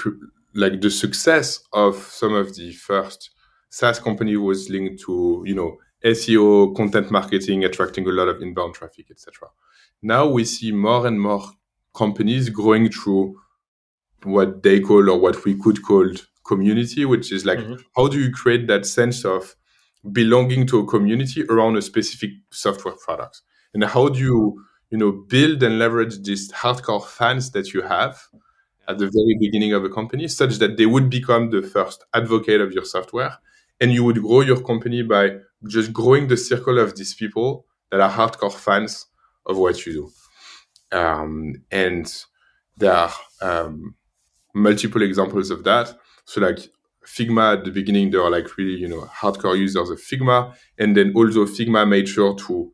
[0.53, 3.31] like the success of some of the first
[3.69, 8.73] SaaS company was linked to, you know, SEO, content marketing, attracting a lot of inbound
[8.73, 9.49] traffic, etc.
[10.01, 11.43] Now we see more and more
[11.93, 13.37] companies growing through
[14.23, 16.09] what they call or what we could call
[16.45, 17.75] community, which is like mm-hmm.
[17.95, 19.55] how do you create that sense of
[20.11, 23.41] belonging to a community around a specific software product?
[23.73, 28.19] And how do you, you know, build and leverage these hardcore fans that you have
[28.87, 32.59] at the very beginning of a company such that they would become the first advocate
[32.59, 33.37] of your software
[33.79, 37.99] and you would grow your company by just growing the circle of these people that
[37.99, 39.05] are hardcore fans
[39.45, 39.93] of what you
[40.91, 40.97] do.
[40.97, 42.11] Um, and
[42.77, 43.95] there are um,
[44.59, 45.93] multiple examples of that.
[46.25, 46.59] So like
[47.05, 50.55] Figma at the beginning, they are like really, you know, hardcore users of Figma.
[50.77, 52.71] And then also Figma made sure to,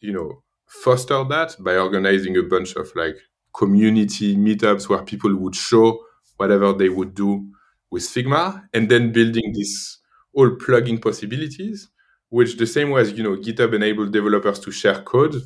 [0.00, 3.16] you know, foster that by organizing a bunch of like
[3.54, 6.00] community meetups where people would show
[6.36, 7.46] whatever they would do
[7.90, 9.98] with Figma and then building this
[10.32, 11.88] all plugging possibilities,
[12.28, 15.36] which the same way as, you know, GitHub enabled developers to share code,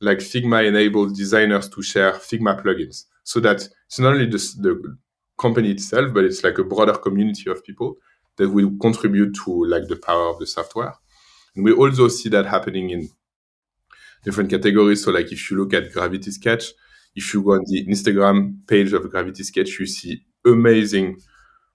[0.00, 4.96] like Figma enabled designers to share Figma plugins so that it's not only the, the
[5.38, 7.96] company itself, but it's like a broader community of people
[8.36, 10.94] that will contribute to like the power of the software.
[11.54, 13.08] And we also see that happening in
[14.24, 15.04] different categories.
[15.04, 16.72] So like if you look at Gravity Sketch,
[17.14, 21.16] if you go on the Instagram page of Gravity Sketch, you see amazing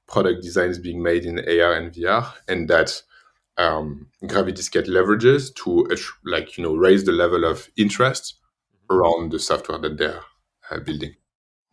[0.08, 3.02] product designs being made in AR and VR, and that
[3.62, 5.88] um, Gravity Sketch leverages to
[6.26, 8.36] like you know raise the level of interest
[8.90, 10.22] around the software that they're
[10.70, 11.16] uh, building.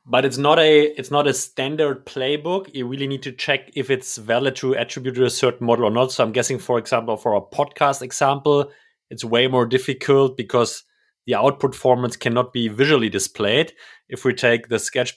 [0.07, 2.75] But it's not a it's not a standard playbook.
[2.75, 5.91] You really need to check if it's valid to attribute to a certain model or
[5.91, 6.13] not.
[6.13, 8.71] So i'm guessing for example for a podcast example
[9.11, 10.85] it's way more difficult because
[11.27, 13.73] the output formats cannot be visually displayed.
[14.09, 15.15] If we take the sketch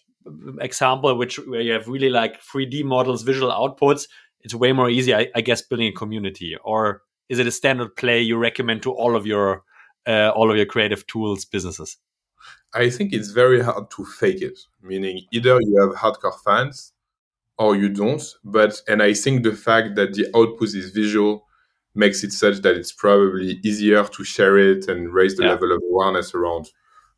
[0.60, 4.08] example which where you have really like 3d models visual outputs
[4.44, 7.96] it's way more easy i, I guess building a community or is it a standard
[7.96, 9.64] play you recommend to all of your
[10.08, 11.98] uh, all of your creative tools businesses
[12.74, 16.94] I think it's very hard to fake it, meaning either you have hardcore fans
[17.58, 18.24] or you don't.
[18.44, 21.48] But, and I think the fact that the output is visual
[21.94, 25.52] makes it such that it's probably easier to share it and raise the yeah.
[25.52, 26.70] level of awareness around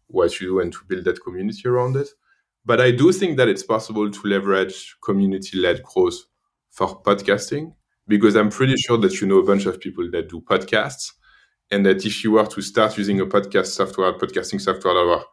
[0.07, 2.09] what you do and to build that community around it.
[2.65, 6.23] But I do think that it's possible to leverage community led growth
[6.73, 7.73] for podcasting
[8.07, 11.11] because I'm pretty sure that you know a bunch of people that do podcasts.
[11.71, 15.23] And that if you were to start using a podcast software, podcasting software that were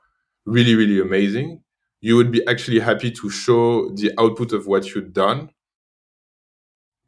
[0.46, 1.62] really, really amazing,
[2.00, 5.50] you would be actually happy to show the output of what you've done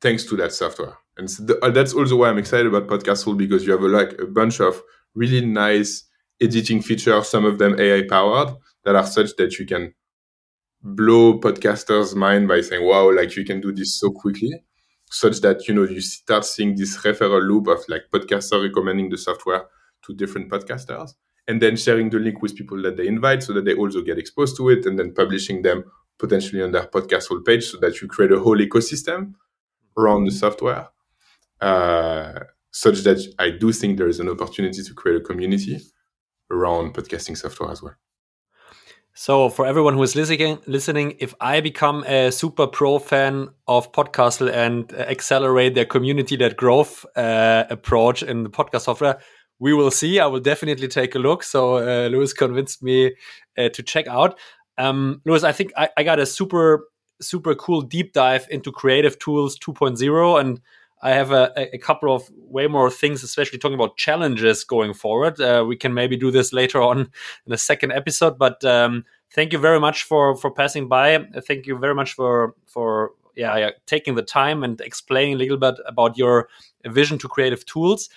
[0.00, 0.98] thanks to that software.
[1.16, 3.88] And so the, uh, that's also why I'm excited about Podcastle because you have a,
[3.88, 4.82] like a bunch of
[5.14, 6.04] really nice
[6.40, 8.48] editing features, some of them AI powered,
[8.84, 9.94] that are such that you can
[10.82, 14.64] blow podcasters' mind by saying, "Wow, like you can do this so quickly,"
[15.10, 19.18] such that you know you start seeing this referral loop of like podcaster recommending the
[19.18, 19.64] software
[20.02, 21.14] to different podcasters
[21.48, 24.18] and then sharing the link with people that they invite so that they also get
[24.18, 25.84] exposed to it and then publishing them
[26.18, 29.34] potentially on their podcast whole page so that you create a whole ecosystem
[29.98, 30.88] around the software
[31.60, 35.78] uh, such that i do think there is an opportunity to create a community
[36.50, 37.94] around podcasting software as well
[39.14, 44.50] so for everyone who is listening, if I become a super pro fan of Podcastle
[44.50, 49.20] and accelerate their community that growth uh, approach in the podcast software,
[49.58, 50.18] we will see.
[50.18, 51.42] I will definitely take a look.
[51.42, 53.14] So uh, Louis convinced me
[53.58, 54.38] uh, to check out.
[54.78, 56.88] Um, Louis, I think I, I, got a super
[57.20, 60.60] super cool deep dive into Creative Tools 2.0, and
[61.02, 65.40] I have a, a, couple of way more things, especially talking about challenges going forward.
[65.40, 67.10] Uh, we can maybe do this later on
[67.44, 71.26] in a second episode, but um, thank you very much for for passing by.
[71.46, 75.56] Thank you very much for for yeah, yeah taking the time and explaining a little
[75.56, 76.48] bit about your
[76.86, 78.08] vision to creative tools.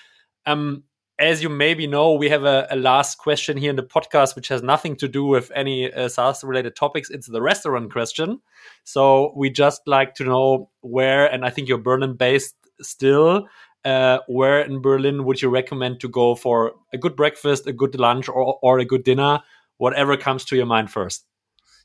[0.45, 0.83] Um,
[1.17, 4.49] as you maybe know, we have a, a, last question here in the podcast, which
[4.49, 7.09] has nothing to do with any uh, SaaS related topics.
[7.09, 8.41] It's the restaurant question.
[8.83, 13.47] So we just like to know where, and I think you're Berlin based still.
[13.83, 17.99] Uh, where in Berlin would you recommend to go for a good breakfast, a good
[17.99, 19.39] lunch, or, or a good dinner?
[19.77, 21.25] Whatever comes to your mind first.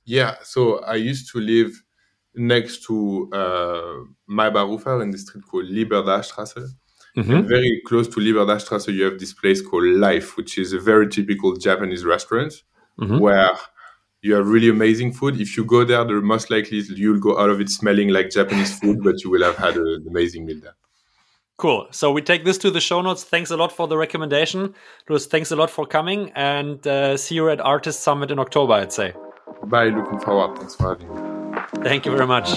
[0.05, 0.36] Yeah.
[0.43, 1.82] So I used to live
[2.34, 6.74] next to uh, Maybachufer in the street called Liberdastrasse
[7.16, 7.49] Mm-hmm.
[7.49, 11.57] Very close to Liberdastrasse, you have this place called Life, which is a very typical
[11.57, 12.62] Japanese restaurant
[13.01, 13.18] mm-hmm.
[13.18, 13.51] where
[14.22, 15.41] you have really amazing food.
[15.41, 18.78] If you go there, the most likely you'll go out of it smelling like Japanese
[18.78, 20.76] food, but you will have had an amazing meal there.
[21.61, 21.89] Cool.
[21.91, 23.23] So we take this to the show notes.
[23.23, 24.75] Thanks a lot for the recommendation.
[25.11, 28.73] Louis, thanks a lot for coming and uh, see you at Artist Summit in October,
[28.73, 29.13] I'd say.
[29.65, 29.91] Bye.
[29.91, 30.57] Looking forward.
[30.57, 31.61] Thanks for having me.
[31.85, 32.49] Thank you very much.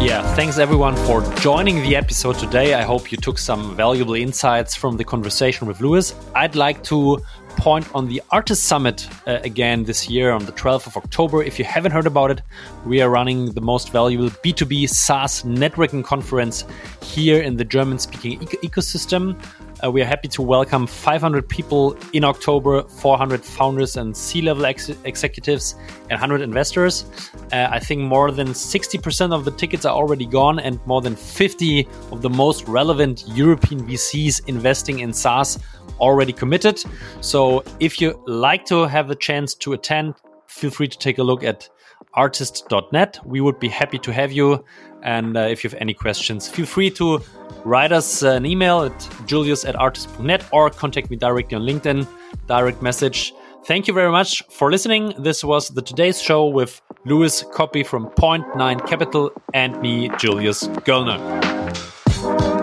[0.00, 2.74] Yeah, thanks everyone for joining the episode today.
[2.74, 6.14] I hope you took some valuable insights from the conversation with Louis.
[6.36, 7.20] I'd like to
[7.56, 11.42] point on the Artist Summit uh, again this year on the 12th of October.
[11.42, 12.42] If you haven't heard about it,
[12.84, 16.64] we are running the most valuable B2B SaaS networking conference
[17.02, 19.36] here in the German speaking ecosystem.
[19.84, 24.64] Uh, we are happy to welcome 500 people in October, 400 founders and C level
[24.64, 25.74] ex- executives,
[26.08, 27.04] and 100 investors.
[27.52, 31.14] Uh, I think more than 60% of the tickets are already gone, and more than
[31.14, 35.58] 50 of the most relevant European VCs investing in SaaS
[36.00, 36.82] already committed.
[37.20, 40.14] So if you like to have the chance to attend,
[40.46, 41.68] feel free to take a look at
[42.14, 43.20] artist.net.
[43.26, 44.64] We would be happy to have you.
[45.06, 47.20] And uh, if you have any questions, feel free to
[47.64, 52.06] write us an email at julius at artist.net or contact me directly on LinkedIn,
[52.46, 53.32] direct message.
[53.64, 55.14] Thank you very much for listening.
[55.18, 60.68] This was the today's show with Louis Coppey from Point Nine Capital and me, Julius
[60.84, 62.55] Göllner.